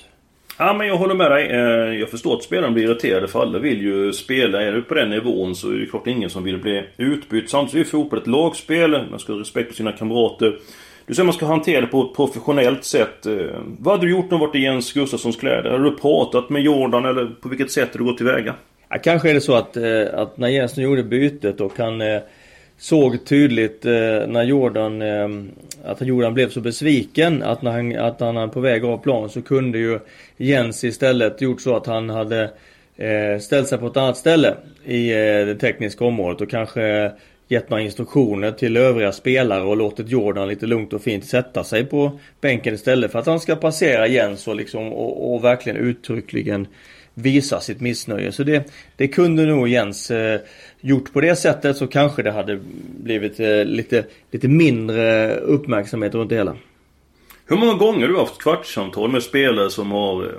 Ja 0.59 0.73
men 0.73 0.87
jag 0.87 0.97
håller 0.97 1.15
med 1.15 1.31
dig. 1.31 1.47
Eh, 1.47 1.99
jag 1.99 2.09
förstår 2.09 2.35
att 2.35 2.43
spelarna 2.43 2.73
blir 2.73 2.83
irriterade 2.83 3.27
för 3.27 3.41
alla 3.41 3.59
vill 3.59 3.81
ju 3.81 4.13
spela. 4.13 4.61
Är 4.61 4.71
du 4.71 4.81
på 4.81 4.93
den 4.93 5.09
nivån 5.09 5.55
så 5.55 5.69
är 5.69 5.73
det 5.73 5.85
klart 5.85 6.07
ingen 6.07 6.29
som 6.29 6.43
vill 6.43 6.57
bli 6.57 6.83
utbytt. 6.97 7.49
Samtidigt 7.49 7.87
är 7.87 7.91
fotboll 7.91 8.19
ett 8.19 8.27
lagspel. 8.27 9.09
Man 9.09 9.19
ska 9.19 9.33
ha 9.33 9.39
respekt 9.39 9.69
för 9.69 9.75
sina 9.75 9.91
kamrater. 9.91 10.57
Du 11.05 11.13
säger 11.13 11.23
att 11.23 11.27
man 11.27 11.33
ska 11.33 11.45
hantera 11.45 11.81
det 11.81 11.87
på 11.87 12.01
ett 12.01 12.15
professionellt 12.15 12.83
sätt. 12.83 13.25
Eh, 13.25 13.35
vad 13.79 13.93
hade 13.93 14.07
du 14.07 14.11
gjort 14.11 14.31
om 14.31 14.39
du 14.39 14.45
varit 14.45 14.55
i 14.55 14.59
Jens 14.59 14.93
Gustafssons 14.93 15.35
kläder? 15.35 15.71
Hade 15.71 15.83
du 15.83 15.95
pratat 15.95 16.49
med 16.49 16.61
Jordan 16.61 17.05
eller 17.05 17.25
på 17.25 17.49
vilket 17.49 17.71
sätt 17.71 17.89
har 17.93 17.99
du 17.99 18.05
gått 18.05 18.17
tillväga? 18.17 18.55
Ja, 18.95 18.99
kanske 18.99 19.29
är 19.29 19.33
det 19.33 19.41
så 19.41 19.55
att, 19.55 19.77
eh, 19.77 20.03
att 20.13 20.37
när 20.37 20.47
Jens 20.47 20.77
gjorde 20.77 21.03
bytet 21.03 21.61
och 21.61 21.77
han 21.77 22.01
eh, 22.01 22.21
såg 22.77 23.25
tydligt 23.25 23.85
eh, 23.85 23.91
när 24.27 24.43
Jordan, 24.43 25.01
eh, 25.01 25.29
att 25.85 26.01
Jordan 26.01 26.33
blev 26.33 26.49
så 26.49 26.61
besviken 26.61 27.43
att 27.43 27.61
när 27.61 27.71
han, 27.71 27.97
att 27.97 28.19
han 28.19 28.37
är 28.37 28.47
på 28.47 28.59
väg 28.59 28.85
av 28.85 28.97
plan 28.97 29.29
så 29.29 29.41
kunde 29.41 29.77
ju 29.77 29.99
Jens 30.37 30.83
istället 30.83 31.41
gjort 31.41 31.61
så 31.61 31.75
att 31.75 31.85
han 31.85 32.09
hade 32.09 32.49
eh, 32.97 33.39
ställt 33.39 33.67
sig 33.67 33.77
på 33.77 33.87
ett 33.87 33.97
annat 33.97 34.17
ställe 34.17 34.53
i 34.85 35.11
eh, 35.11 35.17
det 35.45 35.55
tekniska 35.55 36.05
området 36.05 36.41
och 36.41 36.49
kanske 36.49 37.11
gett 37.47 37.69
några 37.69 37.83
instruktioner 37.83 38.51
till 38.51 38.77
övriga 38.77 39.11
spelare 39.11 39.63
och 39.63 39.77
låtit 39.77 40.09
Jordan 40.09 40.47
lite 40.47 40.65
lugnt 40.65 40.93
och 40.93 41.01
fint 41.01 41.25
sätta 41.25 41.63
sig 41.63 41.85
på 41.85 42.19
bänken 42.41 42.73
istället 42.73 43.11
för 43.11 43.19
att 43.19 43.25
han 43.25 43.39
ska 43.39 43.55
passera 43.55 44.07
Jens 44.07 44.47
och 44.47 44.55
liksom 44.55 44.93
och, 44.93 45.33
och 45.33 45.43
verkligen 45.43 45.77
uttryckligen 45.77 46.67
visa 47.15 47.59
sitt 47.59 47.81
missnöje. 47.81 48.31
Så 48.31 48.43
det, 48.43 48.71
det 48.95 49.07
kunde 49.07 49.45
nog 49.45 49.67
Jens 49.67 50.11
eh, 50.11 50.39
gjort 50.81 51.13
på 51.13 51.21
det 51.21 51.35
sättet 51.35 51.77
så 51.77 51.87
kanske 51.87 52.23
det 52.23 52.31
hade 52.31 52.59
blivit 52.97 53.39
eh, 53.39 53.65
lite, 53.65 54.05
lite 54.31 54.47
mindre 54.47 55.35
uppmärksamhet 55.35 56.15
runt 56.15 56.29
det 56.29 56.35
hela. 56.35 56.55
Hur 57.45 57.57
många 57.57 57.73
gånger 57.73 58.01
har 58.01 58.13
du 58.13 58.19
haft 58.19 58.41
kvartssamtal 58.41 59.11
med 59.11 59.23
spelare 59.23 59.69
som 59.69 59.91
har 59.91 60.23
eh, 60.23 60.29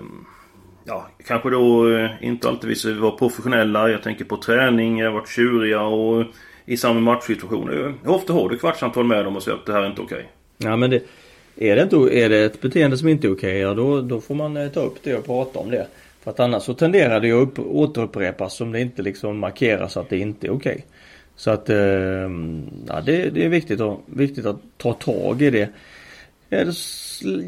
ja, 0.85 1.09
kanske 1.27 1.51
då 1.51 1.91
eh, 1.97 2.11
inte 2.21 2.49
alltid 2.49 2.69
visar 2.69 2.93
vara 2.93 3.17
professionella. 3.17 3.91
Jag 3.91 4.03
tänker 4.03 4.25
på 4.25 4.37
träning, 4.37 4.99
jag 4.99 5.07
har 5.07 5.15
varit 5.15 5.29
tjuriga 5.29 5.83
och 5.83 6.25
i 6.65 6.77
samma 6.77 7.01
matchsituationer. 7.01 7.95
Hur 8.03 8.11
ofta 8.11 8.33
har 8.33 8.49
du 8.49 8.59
kvartssamtal 8.59 9.05
med 9.05 9.25
dem 9.25 9.37
och 9.37 9.43
säger 9.43 9.59
att 9.59 9.67
det 9.67 9.73
här 9.73 9.83
är 9.83 9.87
inte 9.87 10.03
okej? 10.03 10.17
Okay? 10.17 10.71
Ja 10.71 10.77
men 10.77 10.91
det, 10.91 11.03
är 11.57 11.77
det, 11.77 11.83
inte, 11.83 11.97
är 11.97 12.29
det 12.29 12.45
ett 12.45 12.61
beteende 12.61 12.99
som 12.99 13.09
inte 13.09 13.27
är 13.27 13.33
okej, 13.33 13.51
okay, 13.51 13.59
ja 13.59 13.75
då, 13.75 14.01
då 14.01 14.21
får 14.21 14.35
man 14.35 14.57
eh, 14.57 14.69
ta 14.69 14.81
upp 14.81 14.99
det 15.03 15.17
och 15.17 15.27
prata 15.27 15.59
om 15.59 15.71
det. 15.71 15.87
För 16.27 16.31
att 16.31 16.41
annars 16.41 16.63
så 16.63 16.75
tenderar 16.75 17.21
det 17.21 17.33
att 17.33 17.59
återupprepas 17.59 18.61
om 18.61 18.73
det 18.73 18.81
inte 18.81 19.03
liksom 19.03 19.39
markeras 19.39 19.97
att 19.97 20.09
det 20.09 20.19
inte 20.19 20.47
är 20.47 20.51
okej. 20.51 20.73
Okay. 20.73 20.83
Så 21.37 21.51
att 21.51 21.71
eh, 21.71 21.77
ja, 22.87 23.01
det, 23.05 23.31
det, 23.31 23.45
är 23.45 23.49
viktigt, 23.49 23.81
att, 23.81 23.99
viktigt 24.07 24.47
att 24.47 24.57
ta 24.77 24.93
tag 24.93 25.43
i 25.43 25.51
det. 25.51 25.69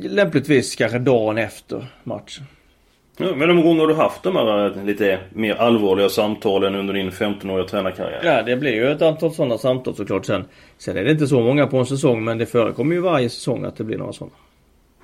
Lämpligtvis 0.08 0.76
kanske 0.76 0.98
dagen 0.98 1.38
efter 1.38 1.86
matchen. 2.04 2.44
Ja, 3.16 3.34
men 3.36 3.48
de 3.48 3.62
gånger 3.62 3.86
du 3.86 3.94
haft 3.94 4.22
de 4.22 4.36
här 4.36 4.76
eh, 4.76 4.84
lite 4.84 5.18
mer 5.32 5.54
allvarliga 5.54 6.08
samtalen 6.08 6.74
under 6.74 6.94
din 6.94 7.10
15-åriga 7.10 7.68
tränarkarriär? 7.68 8.20
Ja, 8.24 8.42
det 8.42 8.56
blir 8.56 8.72
ju 8.72 8.92
ett 8.92 9.02
antal 9.02 9.34
sådana 9.34 9.58
samtal 9.58 9.94
såklart 9.94 10.26
sen. 10.26 10.44
Sen 10.78 10.96
är 10.96 11.04
det 11.04 11.10
inte 11.10 11.26
så 11.26 11.40
många 11.40 11.66
på 11.66 11.78
en 11.78 11.86
säsong 11.86 12.24
men 12.24 12.38
det 12.38 12.46
förekommer 12.46 12.94
ju 12.94 13.00
varje 13.00 13.28
säsong 13.28 13.64
att 13.64 13.76
det 13.76 13.84
blir 13.84 13.98
några 13.98 14.12
sådana. 14.12 14.34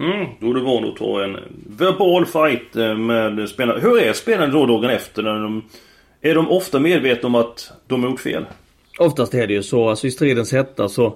Mm, 0.00 0.26
då 0.40 0.50
är 0.50 0.54
du 0.54 0.60
van 0.60 0.84
att 0.84 0.96
ta 0.96 1.24
en 1.24 1.36
verbal 1.78 2.26
fight 2.26 2.76
eh, 2.76 2.96
med 2.96 3.48
spelarna. 3.48 3.80
Hur 3.80 4.02
är 4.02 4.12
spelarna 4.12 4.52
då 4.52 4.66
dagen 4.66 4.90
efter? 4.90 5.22
När 5.22 5.40
de, 5.40 5.64
är 6.20 6.34
de 6.34 6.50
ofta 6.50 6.80
medvetna 6.80 7.26
om 7.26 7.34
att 7.34 7.72
de 7.86 8.02
har 8.02 8.10
gjort 8.10 8.20
fel? 8.20 8.44
Oftast 8.98 9.34
är 9.34 9.46
det 9.46 9.54
ju 9.54 9.62
så. 9.62 9.88
Alltså 9.88 10.06
i 10.06 10.10
stridens 10.10 10.52
hetta 10.52 10.88
så 10.88 11.14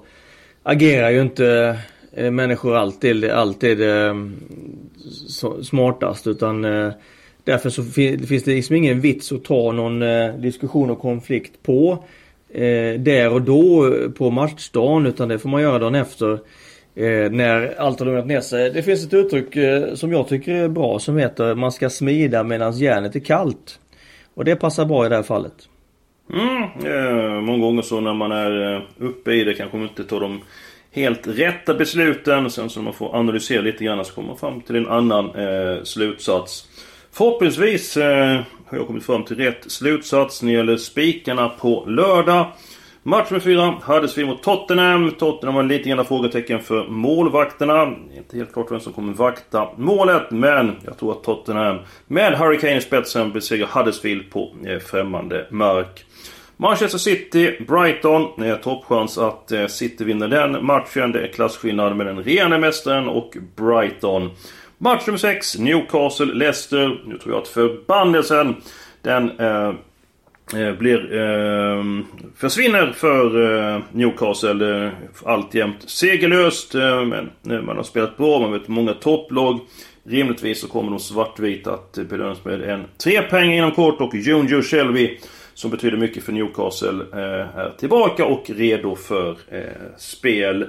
agerar 0.63 1.11
ju 1.11 1.23
inte 1.23 1.79
eh, 2.13 2.31
människor 2.31 2.77
alltid, 2.77 3.25
alltid 3.25 3.81
eh, 3.81 4.15
smartast 5.63 6.27
utan 6.27 6.65
eh, 6.65 6.93
därför 7.45 7.71
så 7.71 7.85
finns 7.85 8.45
det 8.45 8.55
liksom 8.55 8.77
ingen 8.77 9.01
vits 9.01 9.33
att 9.33 9.45
ta 9.45 9.73
någon 9.73 10.03
eh, 10.03 10.35
diskussion 10.35 10.91
och 10.91 11.01
konflikt 11.01 11.63
på 11.63 12.05
eh, 12.49 13.01
där 13.01 13.33
och 13.33 13.43
då 13.43 13.87
eh, 13.87 14.11
på 14.11 14.31
matchdagen 14.31 15.07
utan 15.07 15.29
det 15.29 15.39
får 15.39 15.49
man 15.49 15.63
göra 15.63 15.79
dagen 15.79 15.95
efter 15.95 16.39
eh, 16.99 17.31
när 17.31 17.81
allt 17.81 17.99
har 17.99 18.07
lugnat 18.07 18.27
ner 18.27 18.41
sig. 18.41 18.71
Det 18.71 18.83
finns 18.83 19.07
ett 19.07 19.15
uttryck 19.15 19.57
eh, 19.57 19.95
som 19.95 20.13
jag 20.13 20.29
tycker 20.29 20.55
är 20.55 20.69
bra 20.69 20.99
som 20.99 21.17
heter 21.17 21.55
man 21.55 21.73
ska 21.73 21.91
smida 21.91 22.43
medan 22.43 22.73
järnet 22.73 23.17
är 23.17 23.21
kallt. 23.21 23.79
Och 24.35 24.45
det 24.45 24.57
passar 24.57 24.85
bra 24.85 25.07
i 25.07 25.09
det 25.09 25.17
här 25.17 25.23
fallet. 25.23 25.69
Mm, 26.33 26.63
eh, 26.63 27.41
många 27.41 27.59
gånger 27.59 27.83
så 27.83 28.01
när 28.01 28.15
man 28.15 28.33
är 28.33 28.75
eh, 28.75 28.83
uppe 28.99 29.33
i 29.33 29.45
det 29.45 29.55
kanske 29.55 29.77
man 29.77 29.89
inte 29.89 30.05
tar 30.05 30.21
de 30.21 30.41
helt 30.93 31.27
rätta 31.27 31.75
besluten. 31.75 32.51
Sen 32.51 32.71
så 32.71 32.81
när 32.81 32.85
man 32.85 32.95
får 32.95 33.17
analysera 33.17 33.63
lite 33.63 33.85
grann 33.85 34.05
så 34.05 34.15
kommer 34.15 34.29
man 34.29 34.37
fram 34.37 34.61
till 34.61 34.77
en 34.77 34.89
annan 34.89 35.35
eh, 35.35 35.83
slutsats. 35.83 36.69
Förhoppningsvis 37.13 37.97
eh, 37.97 38.41
har 38.67 38.79
jag 38.79 38.87
kommit 38.87 39.05
fram 39.05 39.25
till 39.25 39.37
rätt 39.37 39.71
slutsats 39.71 40.43
när 40.43 40.53
det 40.53 40.57
gäller 40.59 40.77
spikarna 40.77 41.49
på 41.49 41.85
lördag. 41.87 42.47
Match 43.09 43.31
med 43.31 43.43
fyra 43.43 43.75
hördes 43.83 44.19
vi 44.19 44.25
mot 44.25 44.43
Tottenham. 44.43 45.11
Tottenham 45.11 45.55
var 45.55 45.63
lite 45.63 45.89
grann 45.89 46.05
frågetecken 46.05 46.61
för 46.61 46.89
målvakterna. 46.89 47.95
Inte 48.17 48.37
helt 48.37 48.53
klart 48.53 48.71
vem 48.71 48.81
som 48.81 48.93
kommer 48.93 49.13
vakta 49.13 49.69
målet, 49.77 50.31
men 50.31 50.77
jag 50.85 50.99
tror 50.99 51.13
att 51.13 51.23
Tottenham 51.23 51.79
med 52.07 52.35
Harry 52.35 52.59
Kane 52.59 52.77
i 52.77 52.81
spetsen 52.81 53.33
besegrar 53.33 53.67
Huddersfield 53.67 54.31
på 54.31 54.53
eh, 54.67 54.79
främmande 54.79 55.47
mark. 55.51 56.05
Manchester 56.57 56.99
City, 56.99 57.65
Brighton. 57.69 58.43
Eh, 58.45 58.57
toppchans 58.57 59.19
att 59.19 59.53
eh, 59.53 59.67
City 59.67 60.05
vinner 60.05 60.29
den 60.29 60.67
matchen. 60.67 61.13
Det 61.13 61.21
är 61.21 61.33
klasskillnad 61.33 61.97
med 61.97 62.07
den 62.07 62.23
rena 62.23 62.59
mästaren 62.59 63.09
och 63.09 63.37
Brighton. 63.57 64.31
Match 64.79 65.07
nummer 65.07 65.19
6, 65.19 65.59
Newcastle, 65.59 66.35
Leicester. 66.35 67.01
Nu 67.07 67.19
tror 67.19 67.35
jag 67.35 67.43
att 67.43 67.49
förbannelsen 67.49 68.57
den 69.03 69.41
eh, 69.41 69.73
Eh, 70.55 70.73
blir, 70.73 71.17
eh, 71.17 71.85
försvinner 72.37 72.93
för 72.93 73.53
eh, 73.75 73.81
Newcastle. 73.93 74.85
Eh, 74.87 74.93
alltjämt 75.25 75.91
segerlöst. 75.91 76.75
Eh, 76.75 77.05
men 77.05 77.31
eh, 77.51 77.63
man 77.63 77.77
har 77.77 77.83
spelat 77.83 78.17
bra, 78.17 78.41
man 78.41 78.53
vet 78.53 78.69
många 78.69 78.95
topplag. 78.95 79.61
Rimligtvis 80.05 80.61
så 80.61 80.69
kommer 80.69 80.91
de 80.91 81.01
svartvita 81.01 81.75
att 81.75 81.99
belönas 82.09 82.45
med 82.45 82.63
en 82.63 82.85
trepoäng 83.03 83.53
inom 83.53 83.71
kort 83.71 84.01
och 84.01 84.15
Joe 84.15 84.63
Shelby 84.63 85.19
som 85.59 85.71
betyder 85.71 85.97
mycket 85.97 86.25
för 86.25 86.33
Newcastle 86.33 87.05
eh, 87.13 87.59
är 87.59 87.75
tillbaka 87.79 88.25
och 88.25 88.51
redo 88.51 88.97
för 88.97 89.31
eh, 89.49 89.63
spel. 89.97 90.67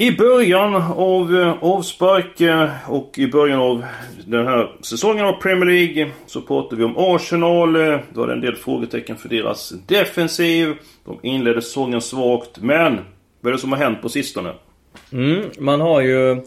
I 0.00 0.12
början 0.12 0.74
av 0.96 1.36
eh, 1.36 1.64
avspark 1.64 2.40
eh, 2.40 2.68
och 2.90 3.18
i 3.18 3.26
början 3.26 3.60
av 3.60 3.84
den 4.26 4.46
här 4.46 4.76
säsongen 4.80 5.24
av 5.24 5.32
Premier 5.32 5.66
League 5.66 6.10
så 6.26 6.42
pratade 6.42 6.76
vi 6.76 6.84
om 6.84 6.94
Arsenal. 6.96 7.76
Eh, 7.76 7.82
det 7.82 8.02
var 8.12 8.28
en 8.28 8.40
del 8.40 8.56
frågetecken 8.56 9.16
för 9.16 9.28
deras 9.28 9.72
defensiv. 9.86 10.74
De 11.04 11.18
inledde 11.22 11.62
säsongen 11.62 12.00
svagt. 12.00 12.60
Men 12.60 12.98
vad 13.40 13.50
är 13.50 13.52
det 13.52 13.60
som 13.60 13.72
har 13.72 13.78
hänt 13.78 14.02
på 14.02 14.08
sistone? 14.08 14.52
Mm, 15.12 15.44
man 15.58 15.80
har 15.80 16.00
ju 16.00 16.42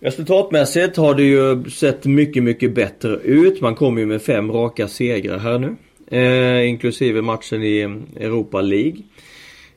Resultatmässigt 0.00 0.96
har 0.96 1.14
det 1.14 1.22
ju 1.22 1.70
sett 1.70 2.04
mycket, 2.04 2.42
mycket 2.42 2.74
bättre 2.74 3.16
ut. 3.16 3.60
Man 3.60 3.74
kommer 3.74 4.00
ju 4.00 4.06
med 4.06 4.22
fem 4.22 4.52
raka 4.52 4.88
segrar 4.88 5.38
här 5.38 5.58
nu. 5.58 5.76
Eh, 6.10 6.68
inklusive 6.68 7.22
matchen 7.22 7.62
i 7.62 7.80
Europa 8.20 8.60
League. 8.60 8.96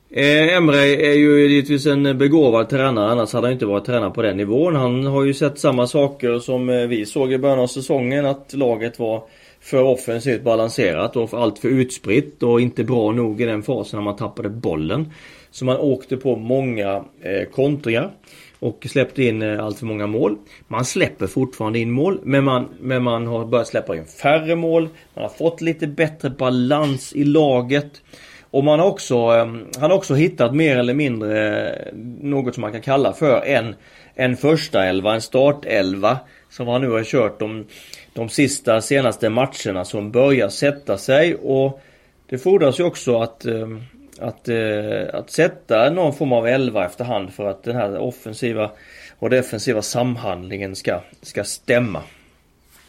Eh, 0.09 0.57
Emre 0.57 0.77
är 0.77 1.13
ju 1.13 1.49
givetvis 1.49 1.85
en 1.85 2.17
begåvad 2.17 2.69
tränare, 2.69 3.11
annars 3.11 3.33
hade 3.33 3.47
han 3.47 3.53
inte 3.53 3.65
varit 3.65 3.85
tränare 3.85 4.11
på 4.11 4.21
den 4.21 4.37
nivån. 4.37 4.75
Han 4.75 5.05
har 5.05 5.23
ju 5.23 5.33
sett 5.33 5.59
samma 5.59 5.87
saker 5.87 6.39
som 6.39 6.69
eh, 6.69 6.87
vi 6.87 7.05
såg 7.05 7.33
i 7.33 7.37
början 7.37 7.59
av 7.59 7.67
säsongen, 7.67 8.25
att 8.25 8.53
laget 8.53 8.99
var 8.99 9.23
för 9.61 9.83
offensivt 9.83 10.43
balanserat 10.43 11.15
och 11.15 11.33
allt 11.33 11.59
för 11.59 11.67
utspritt 11.67 12.43
och 12.43 12.61
inte 12.61 12.83
bra 12.83 13.11
nog 13.11 13.41
i 13.41 13.45
den 13.45 13.63
fasen 13.63 13.97
när 13.97 14.03
man 14.03 14.15
tappade 14.15 14.49
bollen. 14.49 15.13
Så 15.51 15.65
man 15.65 15.77
åkte 15.77 16.17
på 16.17 16.35
många 16.35 17.03
eh, 17.21 17.49
kontringar 17.51 18.11
och 18.59 18.87
släppte 18.89 19.23
in 19.23 19.41
eh, 19.41 19.63
allt 19.63 19.79
för 19.79 19.85
många 19.85 20.07
mål. 20.07 20.37
Man 20.67 20.85
släpper 20.85 21.27
fortfarande 21.27 21.79
in 21.79 21.91
mål 21.91 22.19
men 22.23 22.43
man, 22.43 22.65
men 22.81 23.03
man 23.03 23.27
har 23.27 23.45
börjat 23.45 23.67
släppa 23.67 23.95
in 23.95 24.05
färre 24.05 24.55
mål. 24.55 24.89
Man 25.13 25.23
har 25.23 25.29
fått 25.29 25.61
lite 25.61 25.87
bättre 25.87 26.29
balans 26.29 27.13
i 27.13 27.23
laget. 27.23 28.01
Och 28.51 28.63
man 28.63 28.79
har 28.79 28.87
också, 28.87 29.15
ehm, 29.15 29.65
han 29.79 29.91
har 29.91 29.97
också 29.97 30.13
hittat 30.13 30.55
mer 30.55 30.77
eller 30.77 30.93
mindre 30.93 31.69
eh, 31.69 31.93
något 32.21 32.53
som 32.53 32.61
man 32.61 32.71
kan 32.71 32.81
kalla 32.81 33.13
för 33.13 33.41
en, 33.45 33.75
en 34.15 34.37
första 34.37 34.85
elva, 34.85 35.13
en 35.13 35.21
startelva. 35.21 36.19
Som 36.49 36.67
han 36.67 36.81
nu 36.81 36.89
har 36.89 37.03
kört 37.03 37.39
de, 37.39 37.65
de 38.13 38.29
sista 38.29 38.81
senaste 38.81 39.29
matcherna 39.29 39.85
som 39.85 40.11
börjar 40.11 40.49
sätta 40.49 40.97
sig. 40.97 41.35
Och 41.35 41.81
det 42.29 42.37
fordras 42.37 42.79
ju 42.79 42.83
också 42.83 43.21
att 43.21 43.45
ehm, 43.45 43.83
att, 44.19 44.49
eh, 44.49 45.03
att 45.13 45.31
sätta 45.31 45.89
någon 45.89 46.13
form 46.13 46.33
av 46.33 46.47
elva 46.47 46.85
efterhand 46.85 47.33
för 47.33 47.49
att 47.49 47.63
den 47.63 47.75
här 47.75 47.97
offensiva 47.97 48.71
och 49.19 49.29
defensiva 49.29 49.81
samhandlingen 49.81 50.75
ska, 50.75 50.99
ska 51.21 51.43
stämma. 51.43 52.03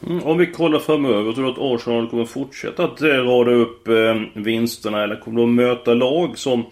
Mm, 0.07 0.23
om 0.23 0.39
vi 0.39 0.47
kollar 0.47 0.79
framöver, 0.79 1.33
tror 1.33 1.45
du 1.45 1.51
att 1.51 1.59
Arsenal 1.59 2.09
kommer 2.09 2.25
fortsätta 2.25 2.85
att 2.85 3.03
eh, 3.03 3.07
rada 3.07 3.51
upp 3.51 3.89
eh, 3.89 4.15
vinsterna 4.35 5.05
eller 5.05 5.17
kommer 5.17 5.41
de 5.41 5.55
möta 5.55 5.95
lag 5.95 6.39
som 6.39 6.67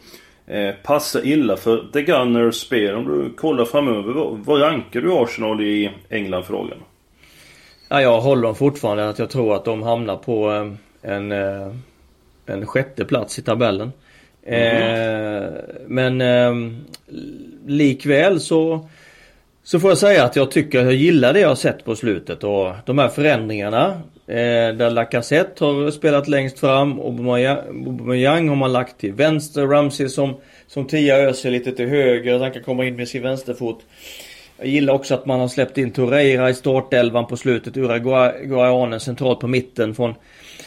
eh, 0.46 0.74
passar 0.84 1.26
illa 1.26 1.56
för 1.56 1.84
The 1.92 2.02
Gunners 2.02 2.54
spel? 2.54 2.94
Om 2.94 3.04
du 3.04 3.30
kollar 3.36 3.64
framöver, 3.64 4.12
vad, 4.12 4.38
vad 4.44 4.60
rankar 4.60 5.00
du 5.00 5.12
Arsenal 5.12 5.60
i 5.60 5.90
England 6.08 6.44
för 6.44 6.52
dagen? 6.52 6.78
Ja, 7.88 8.02
jag 8.02 8.20
håller 8.20 8.42
dem 8.42 8.54
fortfarande 8.54 9.08
att 9.08 9.18
jag 9.18 9.30
tror 9.30 9.54
att 9.54 9.64
de 9.64 9.82
hamnar 9.82 10.16
på 10.16 10.52
eh, 10.52 11.12
en, 11.12 11.32
en 12.46 12.66
sjätte 12.66 13.04
plats 13.04 13.38
i 13.38 13.42
tabellen. 13.42 13.92
Mm. 14.48 15.52
men 15.86 16.20
eh, 16.20 16.72
likväl 17.66 18.40
så 18.40 18.88
så 19.66 19.80
får 19.80 19.90
jag 19.90 19.98
säga 19.98 20.24
att 20.24 20.36
jag 20.36 20.50
tycker 20.50 20.78
att 20.78 20.84
jag 20.84 20.94
gillar 20.94 21.32
det 21.32 21.40
jag 21.40 21.48
har 21.48 21.54
sett 21.54 21.84
på 21.84 21.96
slutet 21.96 22.44
och 22.44 22.72
de 22.84 22.98
här 22.98 23.08
förändringarna. 23.08 24.02
Eh, 24.26 24.74
där 24.76 24.90
Lacazette 24.90 25.64
har 25.64 25.90
spelat 25.90 26.28
längst 26.28 26.58
fram 26.58 27.00
och 27.00 27.08
Aubameyang 27.08 28.48
har 28.48 28.56
man 28.56 28.72
lagt 28.72 28.98
till 28.98 29.12
vänster. 29.12 29.66
Ramsey 29.66 30.08
som, 30.08 30.36
som 30.66 30.86
tia 30.86 31.16
öser 31.16 31.50
lite 31.50 31.72
till 31.72 31.88
höger. 31.88 32.38
Han 32.38 32.52
kan 32.52 32.62
komma 32.62 32.84
in 32.84 32.96
med 32.96 33.08
sin 33.08 33.22
vänsterfot. 33.22 33.80
Jag 34.58 34.66
gillar 34.66 34.94
också 34.94 35.14
att 35.14 35.26
man 35.26 35.40
har 35.40 35.48
släppt 35.48 35.78
in 35.78 35.90
Torreira 35.90 36.50
i 36.50 36.54
startelvan 36.54 37.26
på 37.26 37.36
slutet. 37.36 37.76
Uruguayanen 37.76 39.00
centralt 39.00 39.40
på 39.40 39.48
mitten 39.48 39.94
från 39.94 40.14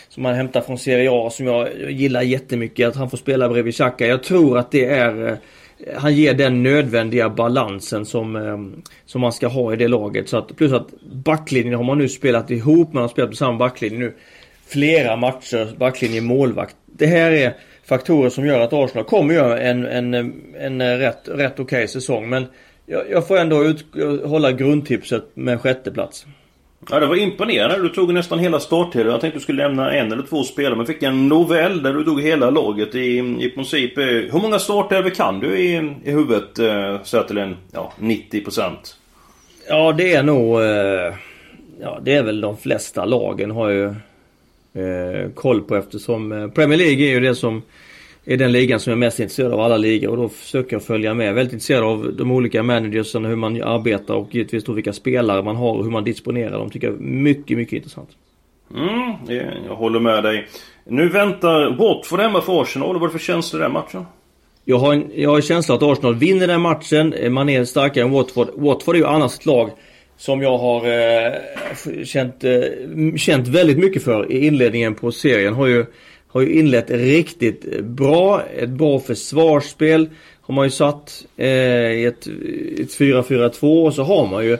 som 0.09 0.23
man 0.23 0.35
hämtar 0.35 0.61
från 0.61 0.77
Serie 0.77 1.09
A 1.11 1.29
som 1.29 1.45
jag 1.45 1.91
gillar 1.91 2.21
jättemycket. 2.21 2.87
Att 2.87 2.95
han 2.95 3.09
får 3.09 3.17
spela 3.17 3.49
bredvid 3.49 3.73
Xhaka. 3.73 4.07
Jag 4.07 4.23
tror 4.23 4.57
att 4.57 4.71
det 4.71 4.85
är 4.85 5.27
eh, 5.27 5.35
han 5.95 6.15
ger 6.15 6.33
den 6.33 6.63
nödvändiga 6.63 7.29
balansen 7.29 8.05
som, 8.05 8.35
eh, 8.35 8.81
som 9.05 9.21
man 9.21 9.33
ska 9.33 9.47
ha 9.47 9.73
i 9.73 9.75
det 9.75 9.87
laget. 9.87 10.29
Så 10.29 10.37
att, 10.37 10.55
plus 10.55 10.71
att 10.71 10.87
backlinjen 11.01 11.73
har 11.73 11.83
man 11.83 11.97
nu 11.97 12.09
spelat 12.09 12.51
ihop. 12.51 12.93
Man 12.93 13.01
har 13.01 13.07
spelat 13.07 13.29
på 13.29 13.35
samma 13.35 13.57
backlinje 13.57 13.99
nu. 13.99 14.13
Flera 14.67 15.15
matcher, 15.15 15.75
backlinje, 15.77 16.21
målvakt. 16.21 16.75
Det 16.85 17.05
här 17.05 17.31
är 17.31 17.53
faktorer 17.85 18.29
som 18.29 18.45
gör 18.45 18.59
att 18.59 18.73
Arsenal 18.73 19.05
kommer 19.05 19.33
göra 19.33 19.59
en, 19.59 19.85
en, 19.85 20.13
en, 20.59 20.99
rätt, 20.99 21.21
rätt 21.25 21.53
okej 21.53 21.63
okay 21.63 21.87
säsong. 21.87 22.29
Men 22.29 22.45
jag, 22.85 23.09
jag, 23.09 23.27
får 23.27 23.37
ändå 23.37 23.63
ut, 23.63 23.85
hålla 24.25 24.51
grundtipset 24.51 25.23
med 25.33 25.61
sjätteplats. 25.61 26.23
sjätteplats. 26.23 26.38
Ja, 26.91 26.99
det 26.99 27.05
var 27.05 27.15
imponerande. 27.15 27.81
Du 27.81 27.89
tog 27.89 28.13
nästan 28.13 28.39
hela 28.39 28.59
starttiden. 28.59 29.11
Jag 29.11 29.21
tänkte 29.21 29.39
du 29.39 29.43
skulle 29.43 29.63
lämna 29.67 29.93
en 29.93 30.11
eller 30.11 30.23
två 30.23 30.43
spelare. 30.43 30.75
Men 30.75 30.85
fick 30.85 31.03
en 31.03 31.27
novell 31.27 31.83
där 31.83 31.93
du 31.93 32.03
tog 32.03 32.21
hela 32.21 32.49
laget 32.49 32.95
i, 32.95 33.17
i 33.39 33.49
princip. 33.55 33.97
Eh, 33.97 34.05
hur 34.05 34.41
många 34.41 34.59
startelvor 34.59 35.09
kan 35.09 35.39
du 35.39 35.57
i, 35.57 35.93
i 36.03 36.11
huvudet? 36.11 36.59
Eh, 36.59 37.03
så 37.03 37.23
till 37.23 37.37
en 37.37 37.57
ja, 37.71 37.93
90% 37.99 38.71
Ja, 39.67 39.91
det 39.91 40.13
är 40.13 40.23
nog... 40.23 40.61
Eh, 40.61 41.13
ja, 41.81 41.99
det 42.01 42.13
är 42.13 42.23
väl 42.23 42.41
de 42.41 42.57
flesta 42.57 43.05
lagen 43.05 43.51
har 43.51 43.69
ju 43.69 43.85
eh, 44.73 45.29
koll 45.35 45.61
på 45.61 45.75
eftersom 45.75 46.31
eh, 46.31 46.47
Premier 46.47 46.77
League 46.77 47.05
är 47.05 47.09
ju 47.09 47.19
det 47.19 47.35
som 47.35 47.61
är 48.25 48.37
den 48.37 48.51
ligan 48.51 48.79
som 48.79 48.91
jag 48.91 48.97
är 48.97 48.99
mest 48.99 49.19
intresserad 49.19 49.53
av 49.53 49.59
alla 49.59 49.77
ligor 49.77 50.09
och 50.09 50.17
då 50.17 50.29
försöker 50.29 50.75
jag 50.75 50.83
följa 50.83 51.13
med. 51.13 51.33
Väldigt 51.33 51.53
intresserad 51.53 51.83
av 51.83 52.13
de 52.17 52.31
olika 52.31 52.63
managersen, 52.63 53.25
hur 53.25 53.35
man 53.35 53.61
arbetar 53.61 54.13
och 54.13 54.35
givetvis 54.35 54.63
då 54.63 54.73
vilka 54.73 54.93
spelare 54.93 55.43
man 55.43 55.55
har 55.55 55.73
och 55.73 55.83
hur 55.83 55.91
man 55.91 56.03
disponerar 56.03 56.59
dem. 56.59 56.69
Tycker 56.69 56.87
jag 56.87 56.95
är 56.95 56.99
mycket, 56.99 57.57
mycket 57.57 57.73
intressant. 57.73 58.09
Mm, 58.75 59.13
jag 59.67 59.75
håller 59.75 59.99
med 59.99 60.23
dig. 60.23 60.47
Nu 60.85 61.09
väntar 61.09 61.77
Watford 61.77 62.19
hemma 62.19 62.41
för 62.41 62.61
Arsenal. 62.61 62.93
Vad 62.93 63.03
är 63.03 63.07
det 63.07 63.11
för 63.11 63.25
känsla 63.25 63.59
i 63.59 63.61
den 63.61 63.71
matchen? 63.71 64.05
Jag 64.65 64.77
har, 64.77 64.93
en, 64.93 65.11
jag 65.15 65.29
har 65.29 65.35
en 65.35 65.41
känsla 65.41 65.75
att 65.75 65.83
Arsenal 65.83 66.15
vinner 66.15 66.47
den 66.47 66.61
matchen. 66.61 67.33
Man 67.33 67.49
är 67.49 67.65
starkare 67.65 68.03
än 68.03 68.11
Watford. 68.11 68.47
Watford 68.55 68.95
är 68.95 68.99
ju 68.99 69.05
annars 69.05 69.35
ett 69.35 69.45
lag 69.45 69.69
som 70.17 70.41
jag 70.41 70.57
har 70.57 70.87
eh, 70.87 71.33
känt, 72.03 72.43
eh, 72.43 73.15
känt 73.17 73.47
väldigt 73.47 73.77
mycket 73.77 74.03
för 74.03 74.31
i 74.31 74.47
inledningen 74.47 74.95
på 74.95 75.11
serien. 75.11 75.53
Har 75.53 75.67
ju 75.67 75.85
har 76.29 76.41
ju 76.41 76.59
inlett 76.59 76.89
riktigt 76.89 77.81
bra. 77.81 78.41
Ett 78.57 78.69
bra 78.69 78.99
försvarsspel 78.99 80.09
har 80.41 80.53
man 80.53 80.65
ju 80.65 80.71
satt 80.71 81.25
eh, 81.37 81.47
i 81.91 82.05
ett, 82.05 82.27
ett 82.79 82.99
4-4-2 82.99 83.85
och 83.85 83.93
så 83.93 84.03
har 84.03 84.27
man 84.27 84.45
ju 84.45 84.57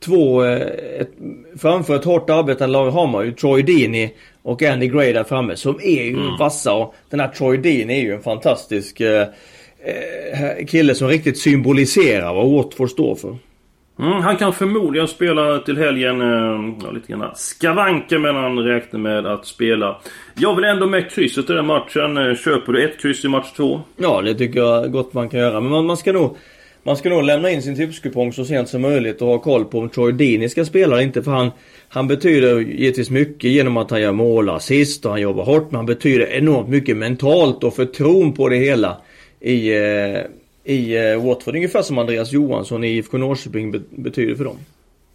två, 0.00 0.44
eh, 0.44 0.60
ett, 1.00 1.10
framför 1.58 1.96
ett 1.96 2.04
hårt 2.04 2.30
arbetande 2.30 2.72
lag 2.72 2.90
har 2.90 3.06
man 3.06 3.24
ju 3.24 3.32
Troy 3.32 3.62
Deeney 3.62 4.10
och 4.42 4.62
Andy 4.62 4.88
Gray 4.88 5.12
där 5.12 5.24
framme 5.24 5.56
som 5.56 5.80
är 5.82 6.02
ju 6.02 6.12
mm. 6.12 6.36
vassa 6.38 6.72
och 6.72 6.94
den 7.10 7.20
här 7.20 7.28
Troy 7.28 7.56
Deeney 7.56 7.96
är 7.96 8.02
ju 8.02 8.14
en 8.14 8.22
fantastisk 8.22 9.00
eh, 9.00 9.26
eh 9.84 10.66
kille 10.66 10.94
som 10.94 11.08
riktigt 11.08 11.38
symboliserar 11.38 12.34
vad 12.34 12.50
Watford 12.50 12.90
står 12.90 13.14
för. 13.14 13.36
Mm, 14.02 14.22
han 14.22 14.36
kan 14.36 14.52
förmodligen 14.52 15.08
spela 15.08 15.58
till 15.58 15.76
helgen. 15.78 16.20
Eh, 16.20 16.74
ja, 16.84 16.90
lite 16.90 17.12
grann 17.12 17.30
skavanker 17.34 18.18
men 18.18 18.34
han 18.34 18.58
räknar 18.58 19.00
med 19.00 19.26
att 19.26 19.46
spela. 19.46 20.00
Jag 20.34 20.56
vill 20.56 20.64
ändå 20.64 20.86
med 20.86 21.10
krysset 21.10 21.50
i 21.50 21.52
den 21.52 21.66
matchen. 21.66 22.16
Eh, 22.16 22.36
köper 22.36 22.72
du 22.72 22.84
ett 22.84 23.00
kryss 23.00 23.24
i 23.24 23.28
match 23.28 23.52
två? 23.56 23.80
Ja, 23.96 24.22
det 24.22 24.34
tycker 24.34 24.60
jag 24.60 24.92
gott 24.92 25.12
man 25.12 25.28
kan 25.28 25.40
göra. 25.40 25.60
Men 25.60 25.70
man, 25.70 25.86
man 25.86 25.96
ska 25.96 26.12
nog... 26.12 26.36
Man 26.84 26.96
ska 26.96 27.08
nog 27.08 27.22
lämna 27.22 27.50
in 27.50 27.62
sin 27.62 27.76
tipskupong 27.76 28.32
så 28.32 28.44
sent 28.44 28.68
som 28.68 28.82
möjligt 28.82 29.22
och 29.22 29.28
ha 29.28 29.38
koll 29.38 29.64
på 29.64 29.78
om 29.78 29.88
Troy 29.88 30.12
Deeney 30.12 30.48
ska 30.48 30.64
spela 30.64 30.94
eller 30.94 31.04
inte. 31.04 31.22
För 31.22 31.30
han, 31.30 31.50
han 31.88 32.08
betyder 32.08 32.60
givetvis 32.60 33.10
mycket 33.10 33.50
genom 33.50 33.76
att 33.76 33.90
han 33.90 34.00
gör 34.00 34.12
mål 34.12 34.48
och 34.48 34.56
assist 34.56 35.04
och 35.04 35.10
han 35.10 35.20
jobbar 35.20 35.44
hårt. 35.44 35.70
Men 35.70 35.76
han 35.76 35.86
betyder 35.86 36.26
enormt 36.26 36.68
mycket 36.68 36.96
mentalt 36.96 37.64
och 37.64 37.74
för 37.74 37.84
tron 37.84 38.32
på 38.32 38.48
det 38.48 38.56
hela 38.56 38.96
i, 39.40 39.76
eh, 39.76 40.20
i 40.64 40.96
eh, 40.96 41.26
Watford. 41.26 41.56
Ungefär 41.56 41.82
som 41.82 41.98
Andreas 41.98 42.32
Johansson 42.32 42.84
i 42.84 42.88
IFK 42.88 43.18
Norrköping 43.18 43.84
betyder 43.90 44.34
för 44.34 44.44
dem. 44.44 44.56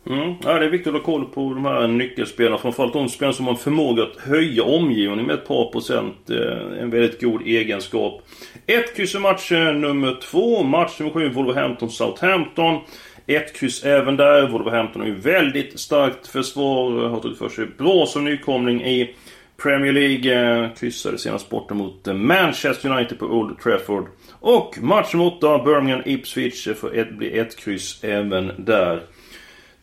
Mm. 0.09 0.33
Ja, 0.43 0.59
det 0.59 0.65
är 0.65 0.69
viktigt 0.69 0.87
att 0.87 0.93
ha 0.93 1.05
koll 1.05 1.25
på 1.25 1.53
de 1.53 1.65
här 1.65 1.87
nyckelspelarna. 1.87 2.57
Framförallt 2.57 2.93
de 2.93 3.09
spelarna 3.09 3.33
som 3.33 3.47
har 3.47 3.55
förmåga 3.55 4.03
att 4.03 4.17
höja 4.17 4.63
omgivningen 4.63 5.25
med 5.25 5.35
ett 5.35 5.47
par 5.47 5.71
procent. 5.71 6.29
Eh, 6.29 6.81
en 6.81 6.89
väldigt 6.89 7.21
god 7.21 7.41
egenskap. 7.47 8.21
Ett 8.65 8.95
kryss 8.95 9.15
i 9.15 9.19
match 9.19 9.51
nummer 9.51 10.17
två. 10.21 10.63
Match 10.63 10.99
nummer 10.99 11.13
sju, 11.13 11.29
Wolverhampton-Southampton. 11.29 12.79
Ett 13.27 13.55
kryss 13.55 13.83
även 13.83 14.17
där. 14.17 14.47
Wolverhampton 14.47 15.01
har 15.01 15.07
ju 15.07 15.15
väldigt 15.15 15.79
starkt 15.79 16.27
försvar. 16.27 17.09
Har 17.09 17.19
tagit 17.19 17.37
för 17.37 17.49
sig 17.49 17.65
bra 17.77 18.05
som 18.05 18.25
nykomling 18.25 18.81
i 18.81 19.15
Premier 19.63 19.93
League. 19.93 20.63
Eh, 20.63 20.73
kryssade 20.73 21.17
senast 21.17 21.49
borta 21.49 21.73
mot 21.73 22.05
Manchester 22.05 22.89
United 22.89 23.19
på 23.19 23.25
Old 23.25 23.59
Trafford. 23.59 24.07
Och 24.39 24.77
match 24.81 25.13
mot 25.13 25.43
8, 25.43 25.57
Birmingham-Ipswich, 25.57 26.73
för 26.73 26.99
ett, 26.99 27.11
blir 27.11 27.35
ett 27.35 27.55
kryss 27.57 28.03
även 28.03 28.51
där. 28.57 29.01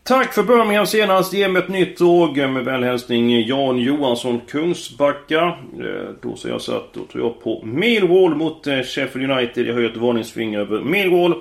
Tack 0.07 0.33
för 0.33 0.43
Birmingham 0.43 0.85
senast. 0.85 1.33
Ge 1.33 1.47
mig 1.47 1.61
ett 1.61 1.69
nytt 1.69 1.97
drag 1.97 2.37
Med 2.37 2.65
vänlig 2.65 2.87
hälsning 2.87 3.45
Jan 3.47 3.77
Johansson 3.77 4.41
Kungsbacka. 4.47 5.43
Eh, 5.79 6.09
då 6.21 6.35
säger 6.35 6.55
jag 6.55 6.61
så 6.61 6.75
att 6.75 6.93
då 6.93 7.05
tror 7.05 7.23
jag 7.23 7.41
på 7.43 7.65
Millwall 7.65 8.35
mot 8.35 8.67
eh, 8.67 8.81
Sheffield 8.81 9.31
United. 9.31 9.67
Jag 9.67 9.73
höjer 9.73 9.89
ett 9.89 9.97
varningsfinger 9.97 10.59
över 10.59 10.81
Millwall. 10.81 11.31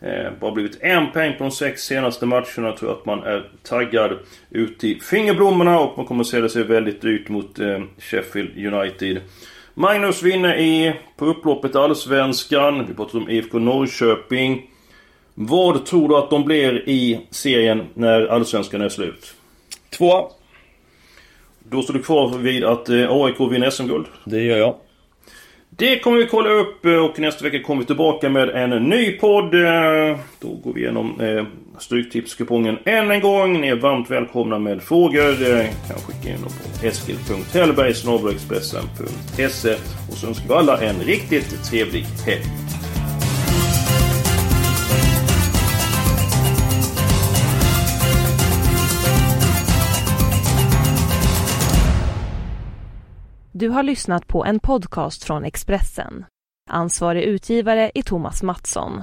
Eh, 0.00 0.32
bara 0.40 0.52
blivit 0.52 0.78
en 0.80 1.10
poäng 1.12 1.32
på 1.38 1.44
de 1.44 1.50
sex 1.50 1.82
senaste 1.82 2.26
matcherna. 2.26 2.44
Jag 2.56 2.76
tror 2.76 2.92
att 2.92 3.06
man 3.06 3.22
är 3.22 3.50
taggad 3.62 4.18
ut 4.50 4.84
i 4.84 5.00
fingerblommorna 5.00 5.80
och 5.80 5.96
man 5.96 6.06
kommer 6.06 6.20
att 6.20 6.26
sälja 6.26 6.48
sig 6.48 6.62
väldigt 6.62 7.02
dyrt 7.02 7.28
mot 7.28 7.58
Sheffield 7.98 8.74
United. 8.74 9.20
Magnus 9.76 10.22
vinner 10.22 10.56
i, 10.56 10.94
på 11.16 11.26
upploppet 11.26 11.76
Allsvenskan. 11.76 12.86
Vi 12.86 12.94
pratar 12.94 13.18
om 13.18 13.30
IFK 13.30 13.58
Norrköping. 13.58 14.70
Vad 15.34 15.86
tror 15.86 16.08
du 16.08 16.16
att 16.16 16.30
de 16.30 16.44
blir 16.44 16.88
i 16.88 17.20
serien 17.30 17.82
när 17.94 18.26
Allsvenskan 18.26 18.80
är 18.80 18.88
slut? 18.88 19.34
Två. 19.90 20.30
Då 21.58 21.82
står 21.82 21.94
du 21.94 22.02
kvar 22.02 22.38
vid 22.38 22.64
att 22.64 22.88
eh, 22.88 23.10
AIK 23.10 23.40
vinner 23.40 23.70
SM-guld? 23.70 24.06
Det 24.24 24.40
gör 24.42 24.58
jag. 24.58 24.74
Det 25.70 25.98
kommer 25.98 26.16
vi 26.18 26.26
kolla 26.26 26.50
upp 26.50 26.84
eh, 26.84 27.04
och 27.04 27.18
nästa 27.18 27.44
vecka 27.44 27.62
kommer 27.62 27.80
vi 27.80 27.86
tillbaka 27.86 28.28
med 28.28 28.48
en 28.48 28.70
ny 28.70 29.12
podd. 29.12 29.54
Eh, 29.54 30.18
då 30.40 30.48
går 30.48 30.72
vi 30.72 30.80
igenom 30.80 31.20
Stryktipskupongen 31.78 32.78
än 32.84 33.10
en 33.10 33.20
gång. 33.20 33.60
Ni 33.60 33.68
är 33.68 33.76
varmt 33.76 34.10
välkomna 34.10 34.58
med 34.58 34.82
frågor. 34.82 35.36
Kan 35.88 35.96
skicka 35.96 36.28
in 36.34 36.42
dem 36.42 36.50
på 36.50 36.86
eskil.hellberg.expressen.se 36.86 39.76
Och 40.10 40.16
så 40.16 40.26
önskar 40.26 40.48
vi 40.48 40.54
alla 40.54 40.82
en 40.82 41.00
riktigt 41.00 41.64
trevlig 41.64 42.04
helg. 42.26 42.44
Du 53.56 53.68
har 53.68 53.82
lyssnat 53.82 54.26
på 54.26 54.44
en 54.44 54.60
podcast 54.60 55.24
från 55.24 55.44
Expressen. 55.44 56.24
Ansvarig 56.70 57.22
utgivare 57.22 57.90
är 57.94 58.02
Thomas 58.02 58.42
Mattsson. 58.42 59.02